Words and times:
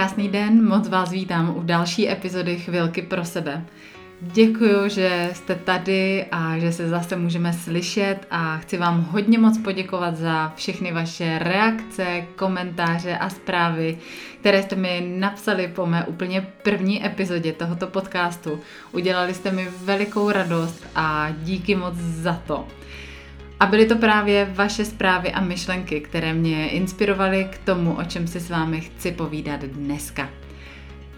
krásný 0.00 0.28
den, 0.28 0.68
moc 0.68 0.88
vás 0.88 1.10
vítám 1.10 1.56
u 1.56 1.62
další 1.62 2.10
epizody 2.10 2.56
Chvilky 2.56 3.02
pro 3.02 3.24
sebe. 3.24 3.64
Děkuji, 4.20 4.88
že 4.88 5.30
jste 5.32 5.54
tady 5.54 6.26
a 6.32 6.58
že 6.58 6.72
se 6.72 6.88
zase 6.88 7.16
můžeme 7.16 7.52
slyšet 7.52 8.18
a 8.30 8.58
chci 8.58 8.76
vám 8.76 9.02
hodně 9.10 9.38
moc 9.38 9.58
poděkovat 9.58 10.16
za 10.16 10.52
všechny 10.56 10.92
vaše 10.92 11.38
reakce, 11.38 12.24
komentáře 12.36 13.18
a 13.18 13.30
zprávy, 13.30 13.98
které 14.40 14.62
jste 14.62 14.76
mi 14.76 15.14
napsali 15.18 15.68
po 15.68 15.86
mé 15.86 16.04
úplně 16.04 16.46
první 16.62 17.06
epizodě 17.06 17.52
tohoto 17.52 17.86
podcastu. 17.86 18.60
Udělali 18.92 19.34
jste 19.34 19.52
mi 19.52 19.68
velikou 19.84 20.30
radost 20.30 20.86
a 20.94 21.28
díky 21.42 21.74
moc 21.74 21.94
za 21.94 22.42
to. 22.46 22.66
A 23.60 23.66
byly 23.66 23.86
to 23.86 23.96
právě 23.96 24.50
vaše 24.54 24.84
zprávy 24.84 25.32
a 25.32 25.40
myšlenky, 25.40 26.00
které 26.00 26.34
mě 26.34 26.68
inspirovaly 26.68 27.48
k 27.50 27.58
tomu, 27.58 27.92
o 27.92 28.04
čem 28.04 28.26
si 28.26 28.40
s 28.40 28.50
vámi 28.50 28.80
chci 28.80 29.12
povídat 29.12 29.60
dneska. 29.60 30.30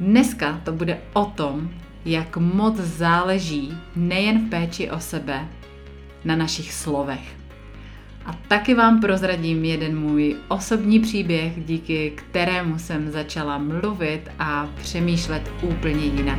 Dneska 0.01 0.61
to 0.65 0.73
bude 0.73 0.99
o 1.13 1.25
tom, 1.25 1.71
jak 2.05 2.37
moc 2.37 2.77
záleží 2.77 3.75
nejen 3.97 4.47
v 4.47 4.51
péči 4.51 4.91
o 4.91 5.01
sebe, 5.01 5.49
na 6.25 6.37
našich 6.37 6.73
slovech. 6.73 7.37
A 8.27 8.33
taky 8.49 8.75
vám 8.75 9.01
prozradím 9.01 9.65
jeden 9.65 9.99
můj 9.99 10.37
osobní 10.49 11.01
příběh, 11.01 11.53
díky 11.57 12.13
kterému 12.15 12.79
jsem 12.79 13.11
začala 13.11 13.59
mluvit 13.59 14.21
a 14.39 14.69
přemýšlet 14.83 15.51
úplně 15.63 16.05
jinak. 16.05 16.39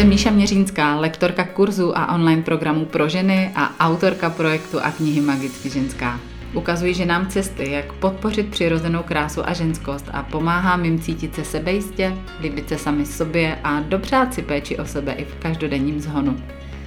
Jsem 0.00 0.08
Míša 0.08 0.30
Měřínská, 0.30 0.96
lektorka 0.96 1.44
kurzu 1.44 1.98
a 1.98 2.14
online 2.14 2.42
programů 2.42 2.84
pro 2.84 3.08
ženy 3.08 3.52
a 3.54 3.88
autorka 3.90 4.30
projektu 4.30 4.80
a 4.82 4.90
knihy 4.90 5.20
Magicky 5.20 5.70
ženská. 5.70 6.20
Ukazuji 6.54 6.94
ženám 6.94 7.26
cesty, 7.26 7.70
jak 7.70 7.92
podpořit 7.92 8.50
přirozenou 8.50 9.02
krásu 9.02 9.48
a 9.48 9.52
ženskost 9.52 10.08
a 10.12 10.22
pomáhám 10.22 10.84
jim 10.84 11.00
cítit 11.00 11.34
se 11.34 11.44
sebejistě, 11.44 12.16
líbit 12.40 12.68
se 12.68 12.78
sami 12.78 13.06
sobě 13.06 13.58
a 13.64 13.80
dopřát 13.80 14.34
si 14.34 14.42
péči 14.42 14.78
o 14.78 14.84
sebe 14.84 15.12
i 15.12 15.24
v 15.24 15.34
každodenním 15.34 16.00
zhonu. 16.00 16.36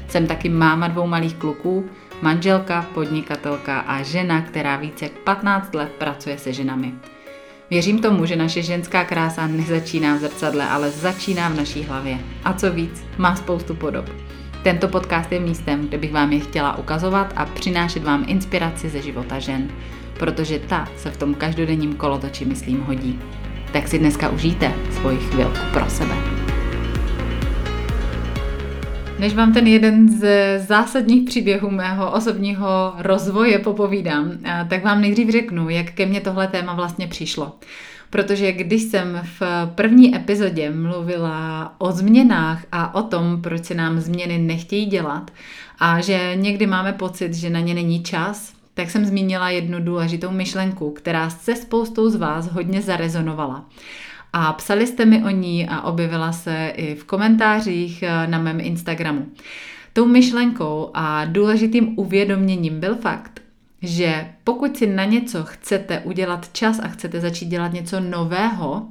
Jsem 0.08 0.28
taky 0.28 0.50
máma 0.50 0.88
dvou 0.88 1.08
malých 1.08 1.36
kluků, 1.36 1.86
manželka, 2.22 2.86
podnikatelka 2.94 3.80
a 3.80 4.04
žena, 4.04 4.42
která 4.42 4.76
více 4.76 5.06
jak 5.06 5.14
15 5.14 5.76
let 5.76 5.92
pracuje 5.98 6.38
se 6.38 6.54
ženami. 6.54 6.94
Věřím 7.74 8.00
tomu, 8.00 8.26
že 8.26 8.36
naše 8.36 8.62
ženská 8.62 9.04
krása 9.04 9.48
nezačíná 9.48 10.16
v 10.16 10.20
zrcadle, 10.20 10.70
ale 10.70 10.92
začíná 10.92 11.50
v 11.50 11.56
naší 11.56 11.84
hlavě. 11.84 12.20
A 12.44 12.54
co 12.54 12.72
víc, 12.72 13.04
má 13.18 13.36
spoustu 13.36 13.76
podob. 13.76 14.06
Tento 14.64 14.88
podcast 14.88 15.32
je 15.32 15.40
místem, 15.40 15.88
kde 15.88 15.98
bych 15.98 16.12
vám 16.12 16.32
je 16.34 16.40
chtěla 16.40 16.78
ukazovat 16.78 17.34
a 17.36 17.46
přinášet 17.46 18.04
vám 18.04 18.26
inspiraci 18.28 18.90
ze 18.90 19.02
života 19.02 19.40
žen, 19.40 19.68
protože 20.20 20.60
ta 20.60 20.88
se 20.98 21.12
v 21.12 21.18
tom 21.18 21.34
každodenním 21.34 21.94
kolotoči, 21.94 22.46
myslím, 22.46 22.82
hodí. 22.82 23.20
Tak 23.72 23.88
si 23.88 24.00
dneska 24.00 24.30
užijte 24.30 24.74
svoji 24.92 25.18
chvilku 25.18 25.60
pro 25.74 25.90
sebe. 25.90 26.53
Než 29.20 29.34
vám 29.34 29.54
ten 29.54 29.68
jeden 29.68 30.10
z 30.10 30.26
zásadních 30.60 31.24
příběhů 31.30 31.70
mého 31.70 32.12
osobního 32.12 32.94
rozvoje 32.98 33.60
popovídám, 33.60 34.32
tak 34.70 34.84
vám 34.84 35.02
nejdřív 35.02 35.30
řeknu, 35.30 35.70
jak 35.70 35.92
ke 35.92 36.06
mně 36.06 36.22
tohle 36.22 36.48
téma 36.48 36.74
vlastně 36.74 37.08
přišlo. 37.08 37.52
Protože 38.10 38.52
když 38.52 38.82
jsem 38.84 39.22
v 39.40 39.42
první 39.76 40.16
epizodě 40.16 40.72
mluvila 40.72 41.76
o 41.78 41.92
změnách 41.92 42.66
a 42.72 42.96
o 42.96 43.02
tom, 43.04 43.42
proč 43.42 43.66
se 43.66 43.74
nám 43.74 44.00
změny 44.00 44.38
nechtějí 44.38 44.86
dělat 44.86 45.32
a 45.80 46.02
že 46.02 46.32
někdy 46.36 46.68
máme 46.68 46.94
pocit, 46.94 47.34
že 47.34 47.50
na 47.50 47.60
ně 47.60 47.74
není 47.74 48.04
čas, 48.04 48.54
tak 48.74 48.90
jsem 48.90 49.06
zmínila 49.06 49.50
jednu 49.50 49.80
důležitou 49.80 50.32
myšlenku, 50.32 50.92
která 50.92 51.30
se 51.30 51.56
spoustou 51.56 52.10
z 52.10 52.16
vás 52.16 52.48
hodně 52.48 52.82
zarezonovala 52.82 53.66
a 54.34 54.54
psali 54.54 54.88
jste 54.88 55.06
mi 55.06 55.24
o 55.24 55.30
ní 55.30 55.68
a 55.68 55.82
objevila 55.82 56.32
se 56.32 56.74
i 56.76 56.96
v 56.96 57.04
komentářích 57.04 58.04
eh, 58.04 58.28
na 58.28 58.40
mém 58.40 58.60
Instagramu. 58.60 59.26
Tou 59.94 60.06
myšlenkou 60.06 60.92
a 60.94 61.26
důležitým 61.26 62.00
uvědoměním 62.00 62.80
byl 62.80 62.96
fakt, 62.96 63.42
že 63.82 64.28
pokud 64.44 64.78
si 64.78 64.88
na 64.88 65.06
něco 65.06 65.44
chcete 65.44 66.00
udělat 66.00 66.54
čas 66.54 66.80
a 66.80 66.88
chcete 66.88 67.20
začít 67.20 67.46
dělat 67.46 67.74
něco 67.74 68.00
nového, 68.00 68.88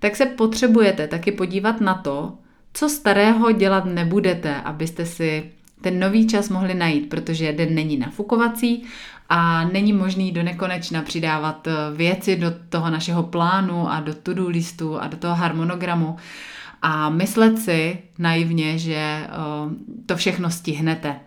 tak 0.00 0.16
se 0.16 0.26
potřebujete 0.26 1.06
taky 1.06 1.32
podívat 1.32 1.80
na 1.80 1.94
to, 1.94 2.32
co 2.72 2.88
starého 2.88 3.52
dělat 3.52 3.84
nebudete, 3.84 4.54
abyste 4.54 5.06
si 5.06 5.50
ten 5.80 6.00
nový 6.00 6.26
čas 6.26 6.48
mohli 6.48 6.74
najít, 6.74 7.08
protože 7.08 7.52
den 7.52 7.74
není 7.74 7.96
nafukovací 7.96 8.84
a 9.30 9.64
není 9.64 9.92
možný 9.92 10.32
do 10.32 10.42
nekonečna 10.42 11.02
přidávat 11.02 11.66
eh, 11.66 11.72
věci 11.96 12.36
do 12.36 12.52
toho 12.68 12.90
našeho 12.90 13.22
plánu 13.22 13.90
a 13.90 14.00
do 14.00 14.14
to-do 14.14 14.48
listu 14.48 15.00
a 15.00 15.06
do 15.06 15.16
toho 15.16 15.34
harmonogramu 15.34 16.16
a 16.82 17.10
myslet 17.10 17.58
si 17.58 17.98
naivně, 18.18 18.78
že 18.78 18.94
eh, 18.94 19.28
to 20.06 20.16
všechno 20.16 20.50
stihnete. 20.50 21.20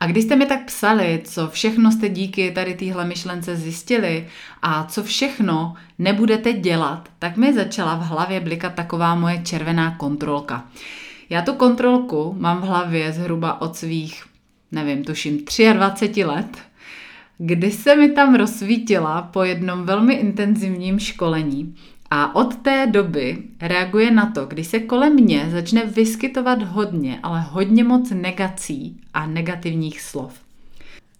A 0.00 0.06
když 0.06 0.24
jste 0.24 0.36
mi 0.36 0.46
tak 0.46 0.64
psali, 0.64 1.20
co 1.24 1.48
všechno 1.48 1.92
jste 1.92 2.08
díky 2.08 2.50
tady 2.50 2.74
téhle 2.74 3.04
myšlence 3.04 3.56
zjistili 3.56 4.28
a 4.62 4.84
co 4.84 5.02
všechno 5.02 5.74
nebudete 5.98 6.52
dělat, 6.52 7.08
tak 7.18 7.36
mi 7.36 7.54
začala 7.54 7.94
v 7.94 8.06
hlavě 8.06 8.40
blikat 8.40 8.74
taková 8.74 9.14
moje 9.14 9.42
červená 9.42 9.90
kontrolka. 9.90 10.64
Já 11.30 11.42
tu 11.42 11.54
kontrolku 11.54 12.36
mám 12.38 12.60
v 12.60 12.64
hlavě 12.64 13.12
zhruba 13.12 13.60
od 13.60 13.76
svých 13.76 14.24
nevím, 14.74 15.04
tuším 15.04 15.44
23 15.72 16.24
let, 16.24 16.58
kdy 17.38 17.70
se 17.70 17.96
mi 17.96 18.08
tam 18.08 18.34
rozsvítila 18.34 19.22
po 19.22 19.42
jednom 19.42 19.84
velmi 19.84 20.14
intenzivním 20.14 20.98
školení 20.98 21.74
a 22.10 22.34
od 22.34 22.56
té 22.56 22.86
doby 22.86 23.38
reaguje 23.60 24.10
na 24.10 24.26
to, 24.26 24.46
když 24.46 24.66
se 24.66 24.80
kolem 24.80 25.14
mě 25.14 25.48
začne 25.52 25.86
vyskytovat 25.86 26.62
hodně, 26.62 27.18
ale 27.22 27.40
hodně 27.40 27.84
moc 27.84 28.10
negací 28.10 29.00
a 29.14 29.26
negativních 29.26 30.00
slov. 30.00 30.44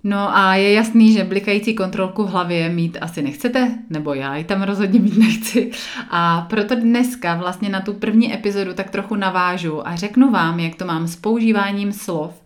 No 0.07 0.37
a 0.37 0.55
je 0.55 0.73
jasný, 0.73 1.13
že 1.13 1.25
blikající 1.25 1.75
kontrolku 1.75 2.25
v 2.25 2.31
hlavě 2.31 2.69
mít 2.69 2.99
asi 3.01 3.23
nechcete, 3.23 3.79
nebo 3.91 4.15
já 4.15 4.37
ji 4.37 4.45
tam 4.45 4.63
rozhodně 4.63 5.01
mít 5.01 5.19
nechci. 5.19 5.71
A 6.11 6.41
proto 6.41 6.75
dneska 6.75 7.35
vlastně 7.35 7.69
na 7.69 7.81
tu 7.81 7.95
první 7.95 8.35
epizodu 8.35 8.75
tak 8.75 8.91
trochu 8.91 9.17
navážu 9.17 9.89
a 9.89 9.97
řeknu 9.97 10.31
vám, 10.31 10.61
jak 10.61 10.75
to 10.75 10.85
mám 10.85 11.07
s 11.07 11.17
používáním 11.17 11.93
slov 11.93 12.43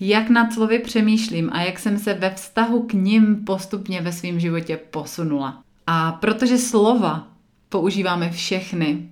jak 0.00 0.30
nad 0.30 0.52
slovy 0.52 0.78
přemýšlím 0.78 1.50
a 1.52 1.62
jak 1.62 1.78
jsem 1.78 1.98
se 1.98 2.14
ve 2.14 2.30
vztahu 2.30 2.82
k 2.82 2.92
ním 2.92 3.44
postupně 3.44 4.00
ve 4.00 4.12
svém 4.12 4.40
životě 4.40 4.76
posunula. 4.76 5.62
A 5.86 6.12
protože 6.12 6.58
slova 6.58 7.28
používáme 7.68 8.30
všechny, 8.30 9.08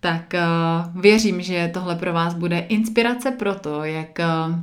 tak 0.00 0.34
uh, 0.34 1.02
věřím, 1.02 1.40
že 1.40 1.70
tohle 1.74 1.96
pro 1.96 2.12
vás 2.12 2.34
bude 2.34 2.58
inspirace 2.58 3.30
pro 3.30 3.54
to, 3.54 3.84
jak 3.84 4.18
uh, 4.18 4.58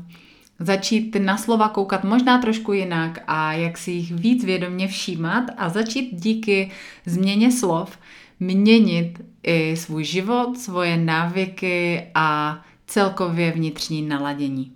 začít 0.59 1.16
na 1.16 1.38
slova 1.38 1.69
koukat 1.69 2.03
možná 2.03 2.41
trošku 2.41 2.74
jinak 2.74 3.24
a 3.28 3.53
jak 3.53 3.78
si 3.78 3.91
jich 3.91 4.12
víc 4.12 4.46
vědomě 4.46 4.88
všímat 4.88 5.44
a 5.58 5.69
začít 5.69 6.09
díky 6.12 6.72
změně 7.06 7.52
slov 7.52 7.97
měnit 8.40 9.22
i 9.44 9.78
svůj 9.78 10.03
život, 10.03 10.58
svoje 10.58 10.97
návyky 10.97 12.02
a 12.16 12.62
celkově 12.88 13.52
vnitřní 13.52 14.02
naladění. 14.02 14.72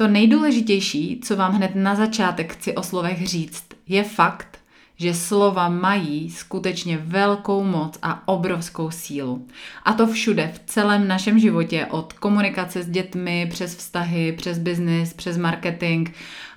To 0.00 0.08
nejdůležitější, 0.08 1.20
co 1.24 1.36
vám 1.36 1.52
hned 1.52 1.74
na 1.74 1.94
začátek 1.94 2.52
chci 2.52 2.74
o 2.74 2.82
slovech 2.82 3.26
říct, 3.26 3.64
je 3.88 4.04
fakt, 4.04 4.58
že 4.96 5.14
slova 5.14 5.68
mají 5.68 6.30
skutečně 6.30 6.98
velkou 6.98 7.64
moc 7.64 7.98
a 8.02 8.28
obrovskou 8.28 8.90
sílu. 8.90 9.46
A 9.84 9.92
to 9.92 10.06
všude, 10.06 10.52
v 10.54 10.70
celém 10.70 11.08
našem 11.08 11.38
životě, 11.38 11.86
od 11.90 12.12
komunikace 12.12 12.82
s 12.82 12.88
dětmi, 12.88 13.46
přes 13.50 13.76
vztahy, 13.76 14.32
přes 14.32 14.58
biznis, 14.58 15.14
přes 15.14 15.38
marketing, 15.38 16.08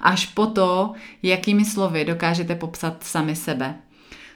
až 0.01 0.25
po 0.25 0.45
to, 0.45 0.93
jakými 1.23 1.65
slovy 1.65 2.05
dokážete 2.05 2.55
popsat 2.55 3.03
sami 3.03 3.35
sebe. 3.35 3.75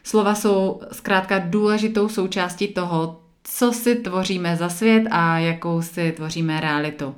Slova 0.03 0.35
jsou 0.35 0.81
zkrátka 0.91 1.39
důležitou 1.39 2.09
součástí 2.09 2.67
toho, 2.67 3.21
co 3.43 3.71
si 3.71 3.95
tvoříme 3.95 4.55
za 4.55 4.69
svět 4.69 5.03
a 5.11 5.39
jakou 5.39 5.81
si 5.81 6.11
tvoříme 6.11 6.59
realitu 6.61 7.15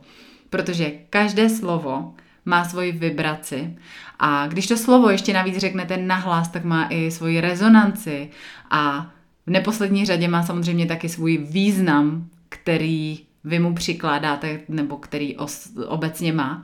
protože 0.49 0.91
každé 1.09 1.49
slovo 1.49 2.13
má 2.45 2.65
svoji 2.65 2.91
vibraci 2.91 3.77
a 4.19 4.47
když 4.47 4.67
to 4.67 4.77
slovo 4.77 5.09
ještě 5.09 5.33
navíc 5.33 5.57
řeknete 5.57 5.97
nahlas, 5.97 6.47
tak 6.47 6.63
má 6.63 6.87
i 6.89 7.11
svoji 7.11 7.41
rezonanci 7.41 8.29
a 8.71 9.11
v 9.47 9.49
neposlední 9.49 10.05
řadě 10.05 10.27
má 10.27 10.43
samozřejmě 10.43 10.85
taky 10.85 11.09
svůj 11.09 11.37
význam, 11.37 12.27
který 12.49 13.19
vy 13.43 13.59
mu 13.59 13.75
přikládáte 13.75 14.59
nebo 14.69 14.97
který 14.97 15.37
os, 15.37 15.69
obecně 15.87 16.33
má. 16.33 16.63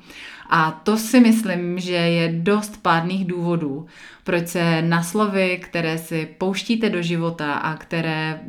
A 0.49 0.71
to 0.71 0.97
si 0.97 1.19
myslím, 1.19 1.79
že 1.79 1.93
je 1.93 2.33
dost 2.39 2.81
pádných 2.81 3.25
důvodů, 3.25 3.85
proč 4.23 4.47
se 4.47 4.81
na 4.81 5.03
slovy, 5.03 5.59
které 5.63 5.97
si 5.97 6.25
pouštíte 6.37 6.89
do 6.89 7.01
života 7.01 7.53
a 7.53 7.77
které 7.77 8.39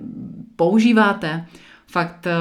používáte, 0.57 1.47
fakt 1.87 2.27
eh, 2.27 2.33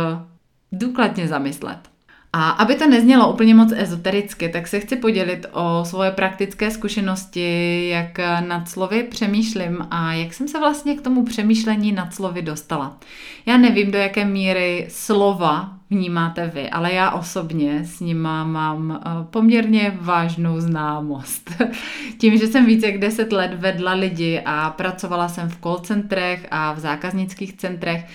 důkladně 0.72 1.28
zamyslet. 1.28 1.95
A 2.38 2.50
aby 2.50 2.76
to 2.76 2.88
neznělo 2.88 3.34
úplně 3.34 3.56
moc 3.56 3.72
ezotericky, 3.76 4.50
tak 4.50 4.68
se 4.68 4.80
chci 4.80 4.96
podělit 4.96 5.46
o 5.52 5.86
svoje 5.86 6.12
praktické 6.12 6.72
zkušenosti, 6.72 7.90
jak 7.90 8.18
nad 8.48 8.70
slovy 8.70 9.04
přemýšlím 9.04 9.88
a 9.92 10.14
jak 10.14 10.34
jsem 10.34 10.48
se 10.48 10.60
vlastně 10.60 10.96
k 10.96 11.02
tomu 11.02 11.24
přemýšlení 11.26 11.92
nad 11.92 12.14
slovy 12.14 12.42
dostala. 12.42 12.98
Já 13.46 13.58
nevím, 13.58 13.92
do 13.92 13.98
jaké 13.98 14.26
míry 14.26 14.88
slova 14.90 15.74
vnímáte 15.90 16.52
vy, 16.54 16.70
ale 16.70 16.94
já 16.94 17.12
osobně 17.12 17.86
s 17.86 18.00
nima 18.00 18.44
mám 18.44 18.92
eh, 19.06 19.10
poměrně 19.30 19.98
vážnou 20.02 20.60
známost. 20.60 21.52
Tím, 22.18 22.38
že 22.38 22.48
jsem 22.48 22.66
více 22.66 22.86
jak 22.86 22.98
10 22.98 23.32
let 23.32 23.52
vedla 23.54 23.94
lidi 23.94 24.42
a 24.46 24.70
pracovala 24.70 25.28
jsem 25.28 25.50
v 25.50 25.62
call 25.62 25.80
centrech 25.80 26.48
a 26.52 26.74
v 26.74 26.80
zákaznických 26.80 27.54
centrech, 27.54 28.06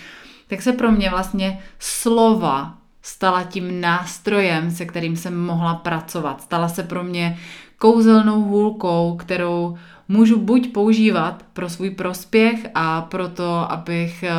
tak 0.47 0.63
se 0.63 0.73
pro 0.73 0.93
mě 0.93 1.11
vlastně 1.11 1.59
slova 1.79 2.80
stala 3.03 3.43
tím 3.43 3.81
nástrojem, 3.81 4.71
se 4.71 4.85
kterým 4.85 5.17
jsem 5.17 5.41
mohla 5.41 5.75
pracovat. 5.75 6.43
Stala 6.43 6.69
se 6.69 6.83
pro 6.83 7.05
mě 7.05 7.39
kouzelnou 7.79 8.43
hůlkou, 8.43 9.17
kterou 9.17 9.77
můžu 10.09 10.41
buď 10.41 10.73
používat 10.73 11.45
pro 11.53 11.69
svůj 11.69 11.91
prospěch 11.91 12.67
a 12.75 13.01
pro 13.01 13.29
to, 13.29 13.73
abych 13.73 14.23
eh, 14.23 14.35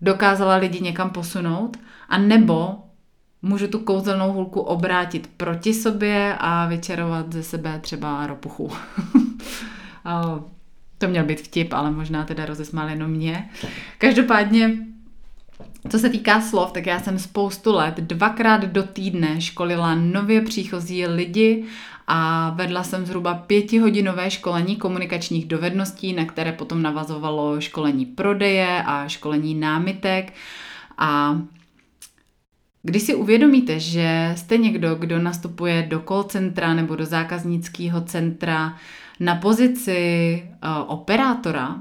dokázala 0.00 0.56
lidi 0.56 0.80
někam 0.80 1.10
posunout, 1.10 1.76
a 2.08 2.18
nebo 2.18 2.74
můžu 3.42 3.68
tu 3.68 3.78
kouzelnou 3.78 4.32
hůlku 4.32 4.60
obrátit 4.60 5.30
proti 5.36 5.74
sobě 5.74 6.36
a 6.38 6.66
vyčarovat 6.66 7.32
ze 7.32 7.42
sebe 7.42 7.78
třeba 7.78 8.26
ropuchu. 8.26 8.70
to 10.98 11.08
měl 11.08 11.24
být 11.24 11.40
vtip, 11.40 11.72
ale 11.72 11.90
možná 11.90 12.24
teda 12.24 12.46
rozesmál 12.46 12.88
jenom 12.88 13.10
mě. 13.10 13.50
Každopádně 13.98 14.76
co 15.88 15.98
se 15.98 16.08
týká 16.08 16.40
slov, 16.40 16.72
tak 16.72 16.86
já 16.86 17.00
jsem 17.00 17.18
spoustu 17.18 17.72
let 17.72 17.94
dvakrát 17.96 18.64
do 18.64 18.82
týdne 18.82 19.40
školila 19.40 19.94
nově 19.94 20.40
příchozí 20.42 21.06
lidi 21.06 21.64
a 22.06 22.50
vedla 22.50 22.82
jsem 22.82 23.06
zhruba 23.06 23.34
pětihodinové 23.34 24.30
školení 24.30 24.76
komunikačních 24.76 25.46
dovedností, 25.46 26.12
na 26.12 26.24
které 26.24 26.52
potom 26.52 26.82
navazovalo 26.82 27.60
školení 27.60 28.06
prodeje 28.06 28.82
a 28.86 29.08
školení 29.08 29.54
námitek. 29.54 30.32
A 30.98 31.40
když 32.82 33.02
si 33.02 33.14
uvědomíte, 33.14 33.80
že 33.80 34.32
jste 34.36 34.58
někdo, 34.58 34.94
kdo 34.94 35.18
nastupuje 35.18 35.86
do 35.90 36.02
call 36.08 36.22
centra 36.22 36.74
nebo 36.74 36.96
do 36.96 37.06
zákaznického 37.06 38.00
centra 38.00 38.76
na 39.20 39.34
pozici 39.34 40.42
uh, 40.44 40.70
operátora, 40.86 41.76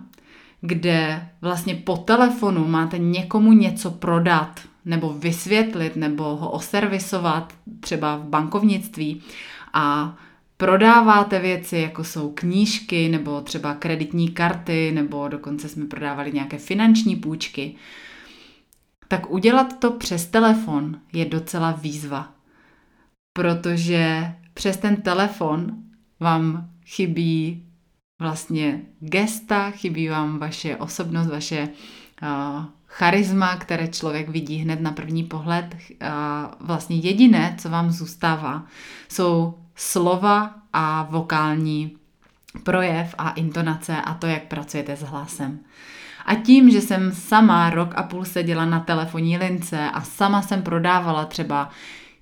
kde 0.61 1.29
vlastně 1.41 1.75
po 1.75 1.97
telefonu 1.97 2.67
máte 2.67 2.97
někomu 2.97 3.53
něco 3.53 3.91
prodat 3.91 4.59
nebo 4.85 5.13
vysvětlit 5.13 5.95
nebo 5.95 6.23
ho 6.23 6.51
oservisovat 6.51 7.53
třeba 7.79 8.17
v 8.17 8.23
bankovnictví 8.23 9.21
a 9.73 10.17
prodáváte 10.57 11.39
věci, 11.39 11.77
jako 11.77 12.03
jsou 12.03 12.31
knížky 12.31 13.09
nebo 13.09 13.41
třeba 13.41 13.73
kreditní 13.73 14.29
karty 14.29 14.91
nebo 14.91 15.27
dokonce 15.27 15.69
jsme 15.69 15.85
prodávali 15.85 16.31
nějaké 16.31 16.57
finanční 16.57 17.15
půjčky, 17.15 17.75
tak 19.07 19.31
udělat 19.31 19.79
to 19.79 19.91
přes 19.91 20.27
telefon 20.27 20.99
je 21.13 21.25
docela 21.25 21.71
výzva. 21.71 22.33
Protože 23.33 24.33
přes 24.53 24.77
ten 24.77 24.95
telefon 24.95 25.71
vám 26.19 26.69
chybí 26.85 27.65
vlastně 28.21 28.81
gesta, 28.99 29.71
chybí 29.71 30.07
vám 30.07 30.39
vaše 30.39 30.75
osobnost, 30.75 31.27
vaše 31.27 31.69
uh, 32.21 32.65
charisma, 32.87 33.55
které 33.55 33.87
člověk 33.87 34.29
vidí 34.29 34.55
hned 34.55 34.81
na 34.81 34.91
první 34.91 35.23
pohled. 35.23 35.75
Uh, 35.75 36.07
vlastně 36.59 36.95
jediné, 36.95 37.55
co 37.57 37.69
vám 37.69 37.91
zůstává, 37.91 38.65
jsou 39.09 39.57
slova 39.75 40.53
a 40.73 41.03
vokální 41.03 41.97
projev 42.63 43.15
a 43.17 43.29
intonace 43.29 44.01
a 44.01 44.13
to, 44.13 44.27
jak 44.27 44.43
pracujete 44.43 44.95
s 44.95 45.01
hlasem. 45.01 45.59
A 46.25 46.35
tím, 46.35 46.69
že 46.69 46.81
jsem 46.81 47.11
sama 47.11 47.69
rok 47.69 47.93
a 47.95 48.03
půl 48.03 48.25
seděla 48.25 48.65
na 48.65 48.79
telefonní 48.79 49.37
lince 49.37 49.89
a 49.89 50.01
sama 50.01 50.41
jsem 50.41 50.61
prodávala 50.61 51.25
třeba 51.25 51.69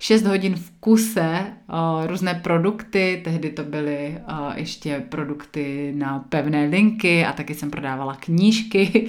6 0.02 0.26
hodin 0.26 0.56
v 0.56 0.70
kuse 0.80 1.46
uh, 1.72 2.06
různé 2.06 2.34
produkty, 2.34 3.20
tehdy 3.24 3.50
to 3.50 3.64
byly 3.64 4.18
uh, 4.28 4.52
ještě 4.54 5.04
produkty 5.08 5.92
na 5.96 6.18
pevné 6.28 6.64
linky 6.64 7.26
a 7.26 7.32
taky 7.32 7.54
jsem 7.54 7.70
prodávala 7.70 8.14
knížky, 8.14 9.08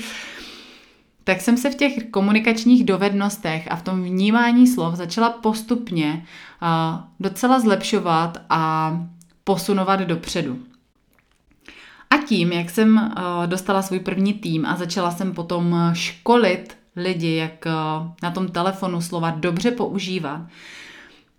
tak 1.23 1.41
jsem 1.41 1.57
se 1.57 1.69
v 1.69 1.75
těch 1.75 2.03
komunikačních 2.11 2.83
dovednostech 2.83 3.71
a 3.71 3.75
v 3.75 3.81
tom 3.81 4.03
vnímání 4.03 4.67
slov 4.67 4.95
začala 4.95 5.29
postupně 5.29 6.25
uh, 6.61 6.99
docela 7.19 7.59
zlepšovat 7.59 8.37
a 8.49 8.93
posunovat 9.43 9.99
dopředu. 9.99 10.59
A 12.09 12.17
tím, 12.17 12.51
jak 12.51 12.69
jsem 12.69 13.13
dostala 13.45 13.81
svůj 13.81 13.99
první 13.99 14.33
tým 14.33 14.65
a 14.65 14.75
začala 14.75 15.11
jsem 15.11 15.33
potom 15.33 15.75
školit 15.93 16.77
lidi, 16.95 17.35
jak 17.35 17.65
na 18.23 18.31
tom 18.31 18.47
telefonu 18.47 19.01
slova 19.01 19.29
dobře 19.31 19.71
používat, 19.71 20.41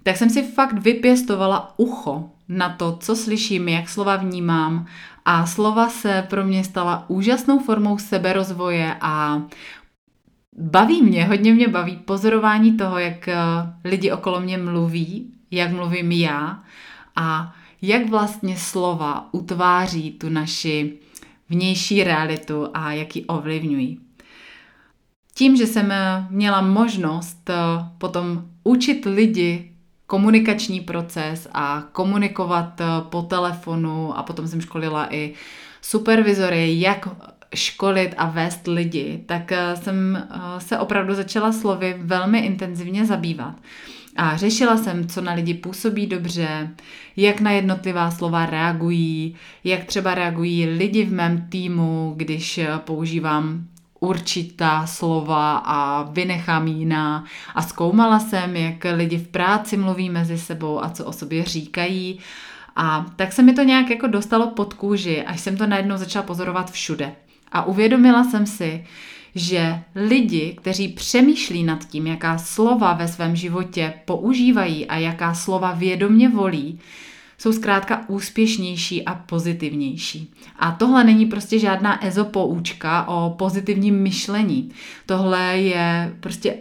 tak 0.02 0.16
jsem 0.16 0.30
si 0.30 0.42
fakt 0.42 0.72
vypěstovala 0.72 1.74
ucho 1.76 2.30
na 2.48 2.68
to, 2.68 2.96
co 2.96 3.16
slyším, 3.16 3.68
jak 3.68 3.88
slova 3.88 4.16
vnímám 4.16 4.86
a 5.24 5.46
slova 5.46 5.88
se 5.88 6.26
pro 6.30 6.44
mě 6.44 6.64
stala 6.64 7.04
úžasnou 7.08 7.58
formou 7.58 7.98
seberozvoje 7.98 8.96
a 9.00 9.42
baví 10.58 11.02
mě, 11.02 11.24
hodně 11.24 11.54
mě 11.54 11.68
baví 11.68 11.96
pozorování 11.96 12.76
toho, 12.76 12.98
jak 12.98 13.28
uh, 13.28 13.70
lidi 13.84 14.12
okolo 14.12 14.40
mě 14.40 14.58
mluví, 14.58 15.34
jak 15.50 15.72
mluvím 15.72 16.12
já 16.12 16.62
a 17.16 17.54
jak 17.82 18.10
vlastně 18.10 18.56
slova 18.56 19.28
utváří 19.32 20.10
tu 20.10 20.28
naši 20.28 20.98
vnější 21.48 22.04
realitu 22.04 22.68
a 22.74 22.92
jak 22.92 23.16
ji 23.16 23.24
ovlivňují. 23.24 24.00
Tím, 25.34 25.56
že 25.56 25.66
jsem 25.66 25.92
měla 26.30 26.60
možnost 26.60 27.50
eh, 27.50 27.54
potom 27.98 28.44
učit 28.64 29.04
lidi 29.04 29.71
komunikační 30.12 30.80
proces 30.80 31.48
a 31.52 31.84
komunikovat 31.92 32.80
eh, 32.80 32.84
po 33.08 33.22
telefonu 33.22 34.18
a 34.18 34.22
potom 34.22 34.48
jsem 34.48 34.60
školila 34.60 35.14
i 35.14 35.32
supervizory, 35.82 36.80
jak 36.80 37.08
školit 37.54 38.14
a 38.16 38.26
vést 38.26 38.66
lidi, 38.66 39.22
tak 39.26 39.52
eh, 39.52 39.76
jsem 39.76 40.28
se 40.58 40.78
opravdu 40.78 41.14
začala 41.14 41.52
slovy 41.52 41.96
velmi 41.98 42.38
intenzivně 42.38 43.06
zabývat. 43.06 43.54
A 44.16 44.36
řešila 44.36 44.76
jsem, 44.76 45.08
co 45.08 45.20
na 45.20 45.32
lidi 45.32 45.54
působí 45.54 46.06
dobře, 46.06 46.70
jak 47.16 47.40
na 47.40 47.50
jednotlivá 47.50 48.10
slova 48.10 48.46
reagují, 48.46 49.36
jak 49.64 49.84
třeba 49.84 50.14
reagují 50.14 50.66
lidi 50.66 51.04
v 51.04 51.12
mém 51.12 51.46
týmu, 51.48 52.12
když 52.16 52.60
používám 52.78 53.66
určitá 54.02 54.86
slova 54.86 55.56
a 55.56 56.02
vynechám 56.02 56.66
jiná. 56.66 57.24
A 57.54 57.62
zkoumala 57.62 58.18
jsem, 58.18 58.56
jak 58.56 58.86
lidi 58.94 59.18
v 59.18 59.28
práci 59.28 59.76
mluví 59.76 60.10
mezi 60.10 60.38
sebou 60.38 60.84
a 60.84 60.90
co 60.90 61.04
o 61.04 61.12
sobě 61.12 61.44
říkají. 61.44 62.18
A 62.76 63.06
tak 63.16 63.32
se 63.32 63.42
mi 63.42 63.52
to 63.52 63.62
nějak 63.62 63.90
jako 63.90 64.06
dostalo 64.06 64.46
pod 64.46 64.74
kůži, 64.74 65.22
až 65.22 65.40
jsem 65.40 65.56
to 65.56 65.66
najednou 65.66 65.96
začala 65.96 66.22
pozorovat 66.22 66.70
všude. 66.70 67.12
A 67.52 67.64
uvědomila 67.64 68.24
jsem 68.24 68.46
si, 68.46 68.84
že 69.34 69.82
lidi, 69.94 70.56
kteří 70.60 70.88
přemýšlí 70.88 71.62
nad 71.62 71.84
tím, 71.84 72.06
jaká 72.06 72.38
slova 72.38 72.92
ve 72.92 73.08
svém 73.08 73.36
životě 73.36 73.94
používají 74.04 74.86
a 74.86 74.96
jaká 74.96 75.34
slova 75.34 75.72
vědomně 75.72 76.28
volí, 76.28 76.80
jsou 77.42 77.52
zkrátka 77.52 78.04
úspěšnější 78.08 79.04
a 79.04 79.14
pozitivnější. 79.14 80.34
A 80.58 80.72
tohle 80.72 81.04
není 81.04 81.26
prostě 81.26 81.58
žádná 81.58 82.06
ezopoučka 82.06 83.08
o 83.08 83.30
pozitivním 83.30 84.02
myšlení. 84.02 84.70
Tohle 85.06 85.58
je 85.58 86.16
prostě 86.20 86.54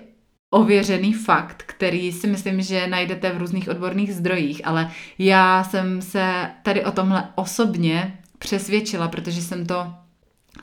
ověřený 0.50 1.14
fakt, 1.14 1.64
který 1.64 2.12
si 2.12 2.28
myslím, 2.28 2.62
že 2.62 2.88
najdete 2.88 3.32
v 3.32 3.38
různých 3.38 3.70
odborných 3.70 4.14
zdrojích, 4.14 4.68
ale 4.68 4.92
já 5.20 5.64
jsem 5.64 6.02
se 6.02 6.50
tady 6.64 6.86
o 6.86 6.92
tomhle 6.92 7.24
osobně 7.36 8.20
přesvědčila, 8.38 9.08
protože 9.08 9.42
jsem 9.42 9.66
to 9.66 9.94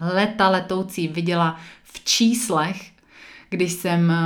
leta 0.01 0.49
letoucí 0.49 1.09
viděla 1.09 1.57
v 1.83 2.05
číslech, 2.05 2.91
když 3.51 3.73
jsem 3.73 4.11
eh, 4.11 4.17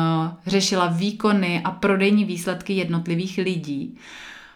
řešila 0.47 0.87
výkony 0.87 1.61
a 1.65 1.71
prodejní 1.71 2.25
výsledky 2.25 2.73
jednotlivých 2.73 3.39
lidí. 3.39 3.99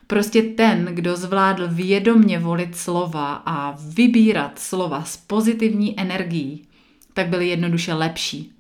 Prostě 0.07 0.43
ten, 0.43 0.85
kdo 0.85 1.17
zvládl 1.17 1.69
vědomně 1.69 2.39
volit 2.39 2.77
slova 2.77 3.35
a 3.35 3.77
vybírat 3.95 4.59
slova 4.59 5.05
s 5.05 5.17
pozitivní 5.17 6.01
energií, 6.01 6.63
tak 7.15 7.29
byl 7.29 7.41
jednoduše 7.41 7.95
lepší. 7.95 8.53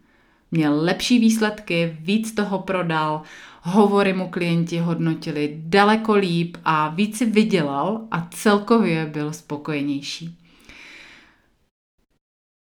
Měl 0.50 0.80
lepší 0.80 1.18
výsledky, 1.18 1.96
víc 2.00 2.34
toho 2.34 2.58
prodal, 2.58 3.22
hovory 3.62 4.12
mu 4.12 4.28
klienti 4.28 4.78
hodnotili 4.78 5.56
daleko 5.58 6.14
líp 6.14 6.56
a 6.64 6.88
víc 6.88 7.18
si 7.18 7.26
vydělal 7.26 8.00
a 8.10 8.28
celkově 8.30 9.06
byl 9.06 9.32
spokojenější. 9.32 10.38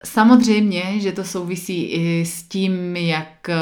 Samozřejmě, 0.05 1.01
že 1.01 1.13
to 1.13 1.25
souvisí 1.25 1.85
i 1.85 2.27
s 2.27 2.43
tím, 2.43 2.97
jak 2.97 3.49
eh, 3.49 3.57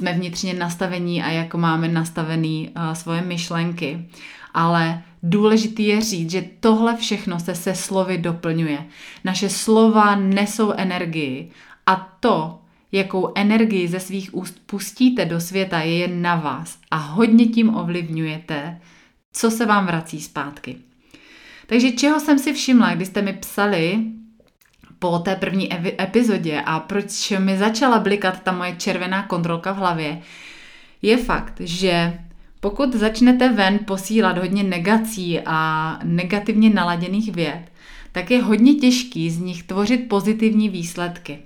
jsme 0.00 0.12
vnitřně 0.12 0.54
nastavení 0.54 1.22
a 1.22 1.30
jak 1.30 1.54
máme 1.54 1.88
nastavený 1.88 2.70
uh, 2.76 2.92
svoje 2.92 3.22
myšlenky. 3.22 4.08
Ale 4.54 5.02
důležitý 5.22 5.86
je 5.86 6.00
říct, 6.00 6.30
že 6.30 6.44
tohle 6.60 6.96
všechno 6.96 7.40
se 7.40 7.54
se 7.54 7.74
slovy 7.74 8.18
doplňuje. 8.18 8.86
Naše 9.24 9.48
slova 9.48 10.16
nesou 10.16 10.72
energii 10.72 11.50
a 11.86 12.16
to, 12.20 12.58
jakou 12.92 13.32
energii 13.34 13.88
ze 13.88 14.00
svých 14.00 14.34
úst 14.34 14.62
pustíte 14.66 15.24
do 15.24 15.40
světa, 15.40 15.80
je 15.80 15.98
jen 15.98 16.22
na 16.22 16.36
vás 16.36 16.78
a 16.90 16.96
hodně 16.96 17.46
tím 17.46 17.76
ovlivňujete, 17.76 18.80
co 19.32 19.50
se 19.50 19.66
vám 19.66 19.86
vrací 19.86 20.20
zpátky. 20.20 20.76
Takže 21.66 21.92
čeho 21.92 22.20
jsem 22.20 22.38
si 22.38 22.52
všimla, 22.52 22.94
když 22.94 23.08
jste 23.08 23.22
mi 23.22 23.32
psali 23.32 23.98
po 24.98 25.18
té 25.18 25.36
první 25.36 25.68
epizodě 26.02 26.62
a 26.66 26.80
proč 26.80 27.30
mi 27.38 27.58
začala 27.58 27.98
blikat 27.98 28.42
ta 28.42 28.52
moje 28.52 28.76
červená 28.76 29.22
kontrolka 29.22 29.72
v 29.72 29.76
hlavě, 29.76 30.22
je 31.02 31.16
fakt, 31.16 31.60
že 31.60 32.18
pokud 32.60 32.94
začnete 32.94 33.52
ven 33.52 33.78
posílat 33.78 34.38
hodně 34.38 34.62
negací 34.62 35.40
a 35.46 35.98
negativně 36.04 36.70
naladěných 36.70 37.34
věd, 37.34 37.62
tak 38.12 38.30
je 38.30 38.42
hodně 38.42 38.74
těžký 38.74 39.30
z 39.30 39.38
nich 39.38 39.62
tvořit 39.62 40.08
pozitivní 40.08 40.68
výsledky. 40.68 41.38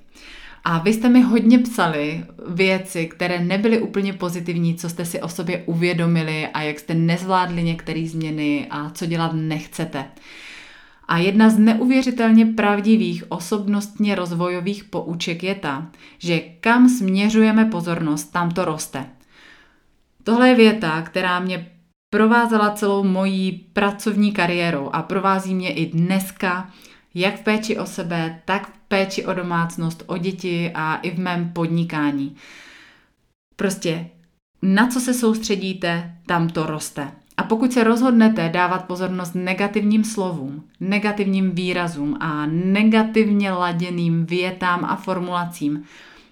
A 0.64 0.78
vy 0.78 0.92
jste 0.92 1.09
mi 1.09 1.21
hodně 1.21 1.59
psali 1.59 2.25
věci, 2.49 3.06
které 3.06 3.44
nebyly 3.44 3.80
úplně 3.80 4.12
pozitivní, 4.12 4.75
co 4.75 4.88
jste 4.88 5.04
si 5.04 5.21
o 5.21 5.28
sobě 5.28 5.62
uvědomili 5.66 6.47
a 6.47 6.62
jak 6.62 6.78
jste 6.78 6.94
nezvládli 6.94 7.62
některé 7.62 8.06
změny 8.06 8.66
a 8.71 8.90
co 8.90 9.06
dělat 9.06 9.33
nechcete. 9.35 10.04
A 11.09 11.18
jedna 11.18 11.50
z 11.50 11.59
neuvěřitelně 11.59 12.47
pravdivých 12.47 13.25
osobnostně 13.28 14.14
rozvojových 14.14 14.85
pouček 14.85 15.42
je 15.42 15.54
ta, 15.54 15.87
že 16.18 16.40
kam 16.61 16.88
směřujeme 16.88 17.64
pozornost, 17.64 18.25
tam 18.25 18.50
to 18.50 18.64
roste. 18.64 19.06
Tohle 20.24 20.48
je 20.48 20.54
věta, 20.54 21.02
která 21.02 21.40
mě 21.40 21.70
provázela 22.10 22.70
celou 22.70 23.04
mojí 23.04 23.52
pracovní 23.72 24.32
kariérou 24.32 24.90
a 24.92 25.02
provází 25.02 25.54
mě 25.54 25.72
i 25.72 25.86
dneska, 25.86 26.70
jak 27.14 27.40
v 27.40 27.44
péči 27.44 27.78
o 27.78 27.86
sebe, 27.86 28.40
tak 28.44 28.66
v 28.68 28.78
péči 28.88 29.26
o 29.26 29.34
domácnost, 29.34 30.02
o 30.06 30.18
děti 30.18 30.70
a 30.74 30.96
i 30.96 31.10
v 31.10 31.18
mém 31.18 31.52
podnikání. 31.52 32.36
Prostě 33.56 34.06
na 34.62 34.86
co 34.86 35.00
se 35.00 35.14
soustředíte, 35.14 36.14
tam 36.26 36.48
to 36.48 36.66
roste. 36.66 37.12
A 37.36 37.42
pokud 37.42 37.72
se 37.72 37.84
rozhodnete 37.84 38.48
dávat 38.48 38.84
pozornost 38.84 39.34
negativním 39.34 40.04
slovům, 40.04 40.64
negativním 40.80 41.50
výrazům 41.50 42.16
a 42.20 42.46
negativně 42.46 43.52
laděným 43.52 44.26
větám 44.26 44.84
a 44.84 44.96
formulacím, 44.96 45.84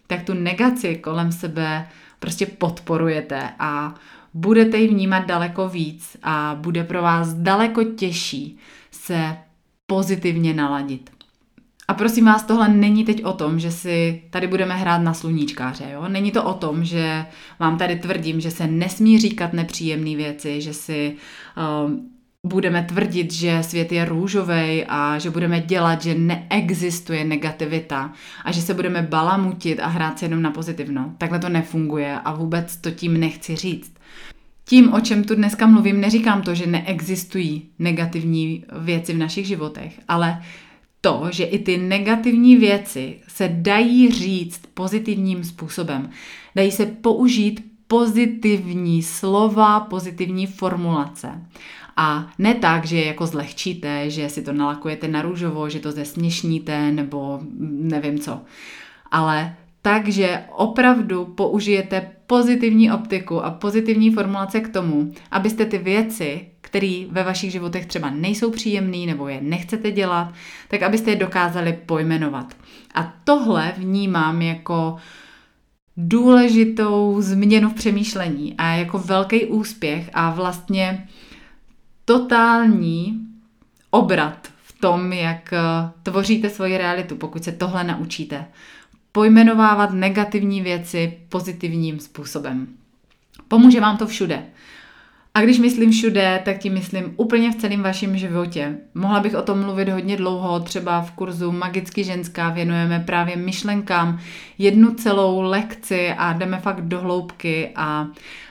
tak 0.06 0.22
tu 0.22 0.34
negaci 0.34 0.96
kolem 0.96 1.32
sebe 1.32 1.88
prostě 2.22 2.46
podporujete 2.46 3.50
a 3.58 3.94
budete 4.34 4.78
ji 4.78 4.88
vnímat 4.88 5.26
daleko 5.26 5.68
víc 5.68 6.16
a 6.22 6.58
bude 6.60 6.84
pro 6.84 7.02
vás 7.02 7.34
daleko 7.34 7.84
těžší 7.84 8.58
se 8.90 9.36
pozitivně 9.86 10.54
naladit. 10.54 11.10
A 11.88 11.94
prosím 11.94 12.24
vás, 12.24 12.42
tohle 12.42 12.68
není 12.68 13.04
teď 13.04 13.24
o 13.24 13.32
tom, 13.32 13.58
že 13.58 13.70
si 13.70 14.22
tady 14.30 14.46
budeme 14.46 14.76
hrát 14.76 14.98
na 14.98 15.14
sluníčkáře. 15.14 15.84
Jo? 15.92 16.08
Není 16.08 16.30
to 16.30 16.44
o 16.44 16.54
tom, 16.54 16.84
že 16.84 17.26
vám 17.58 17.78
tady 17.78 17.96
tvrdím, 17.96 18.40
že 18.40 18.50
se 18.50 18.66
nesmí 18.66 19.18
říkat 19.18 19.52
nepříjemné 19.52 20.16
věci, 20.16 20.60
že 20.60 20.74
si 20.74 21.16
uh, 21.84 21.90
budeme 22.46 22.82
tvrdit, 22.82 23.32
že 23.32 23.62
svět 23.62 23.92
je 23.92 24.04
růžový 24.04 24.84
a 24.88 25.18
že 25.18 25.30
budeme 25.30 25.60
dělat, 25.60 26.02
že 26.02 26.14
neexistuje 26.14 27.24
negativita 27.24 28.12
a 28.44 28.52
že 28.52 28.62
se 28.62 28.74
budeme 28.74 29.02
balamutit 29.02 29.80
a 29.80 29.86
hrát 29.86 30.18
se 30.18 30.24
jenom 30.24 30.42
na 30.42 30.50
pozitivno. 30.50 31.14
Takhle 31.18 31.38
to 31.38 31.48
nefunguje 31.48 32.18
a 32.24 32.32
vůbec 32.34 32.76
to 32.76 32.90
tím 32.90 33.20
nechci 33.20 33.56
říct. 33.56 33.92
Tím, 34.64 34.92
o 34.92 35.00
čem 35.00 35.24
tu 35.24 35.34
dneska 35.34 35.66
mluvím, 35.66 36.00
neříkám 36.00 36.42
to, 36.42 36.54
že 36.54 36.66
neexistují 36.66 37.68
negativní 37.78 38.64
věci 38.78 39.12
v 39.12 39.18
našich 39.18 39.46
životech, 39.46 40.00
ale 40.08 40.42
to, 41.00 41.28
že 41.30 41.44
i 41.44 41.58
ty 41.58 41.78
negativní 41.78 42.56
věci 42.56 43.20
se 43.28 43.48
dají 43.52 44.10
říct 44.10 44.62
pozitivním 44.74 45.44
způsobem. 45.44 46.10
Dají 46.56 46.70
se 46.70 46.86
použít 46.86 47.72
pozitivní 47.86 49.02
slova, 49.02 49.80
pozitivní 49.80 50.46
formulace. 50.46 51.28
A 52.02 52.26
ne 52.38 52.54
tak, 52.54 52.84
že 52.84 52.96
je 52.96 53.06
jako 53.06 53.26
zlehčíte, 53.26 54.10
že 54.10 54.28
si 54.28 54.42
to 54.42 54.52
nalakujete 54.52 55.08
na 55.08 55.22
růžovo, 55.22 55.68
že 55.68 55.80
to 55.80 55.92
zesměšníte 55.92 56.92
nebo 56.92 57.40
nevím 57.60 58.18
co. 58.18 58.40
Ale 59.10 59.56
takže 59.82 60.44
opravdu 60.56 61.24
použijete 61.24 62.10
pozitivní 62.26 62.92
optiku 62.92 63.44
a 63.44 63.50
pozitivní 63.50 64.10
formulace 64.10 64.60
k 64.60 64.68
tomu, 64.68 65.12
abyste 65.30 65.64
ty 65.64 65.78
věci, 65.78 66.46
které 66.60 67.04
ve 67.10 67.24
vašich 67.24 67.52
životech 67.52 67.86
třeba 67.86 68.10
nejsou 68.10 68.50
příjemné 68.50 69.06
nebo 69.06 69.28
je 69.28 69.40
nechcete 69.40 69.90
dělat, 69.90 70.32
tak 70.68 70.82
abyste 70.82 71.10
je 71.10 71.16
dokázali 71.16 71.78
pojmenovat. 71.86 72.54
A 72.94 73.14
tohle 73.24 73.72
vnímám 73.76 74.42
jako 74.42 74.96
důležitou 75.96 77.16
změnu 77.20 77.70
v 77.70 77.74
přemýšlení 77.74 78.54
a 78.58 78.72
jako 78.72 78.98
velký 78.98 79.46
úspěch 79.46 80.10
a 80.14 80.30
vlastně 80.30 81.08
totální 82.04 83.20
obrat 83.90 84.48
v 84.64 84.80
tom, 84.80 85.12
jak 85.12 85.54
tvoříte 86.02 86.50
svoji 86.50 86.78
realitu, 86.78 87.16
pokud 87.16 87.44
se 87.44 87.52
tohle 87.52 87.84
naučíte 87.84 88.44
pojmenovávat 89.12 89.92
negativní 89.92 90.60
věci 90.60 91.18
pozitivním 91.28 92.00
způsobem. 92.00 92.66
Pomůže 93.48 93.80
vám 93.80 93.96
to 93.96 94.06
všude. 94.06 94.42
A 95.34 95.40
když 95.40 95.58
myslím 95.58 95.90
všude, 95.90 96.42
tak 96.44 96.58
tím 96.58 96.72
myslím 96.72 97.14
úplně 97.16 97.52
v 97.52 97.54
celém 97.54 97.82
vašem 97.82 98.16
životě. 98.16 98.78
Mohla 98.94 99.20
bych 99.20 99.34
o 99.34 99.42
tom 99.42 99.60
mluvit 99.60 99.88
hodně 99.88 100.16
dlouho, 100.16 100.60
třeba 100.60 101.02
v 101.02 101.10
kurzu 101.10 101.52
Magicky 101.52 102.04
ženská 102.04 102.50
věnujeme 102.50 103.00
právě 103.06 103.36
myšlenkám 103.36 104.20
jednu 104.58 104.94
celou 104.94 105.40
lekci 105.40 106.12
a 106.12 106.32
jdeme 106.32 106.58
fakt 106.58 106.80
do 106.80 107.00
hloubky 107.00 107.70
a, 107.76 108.06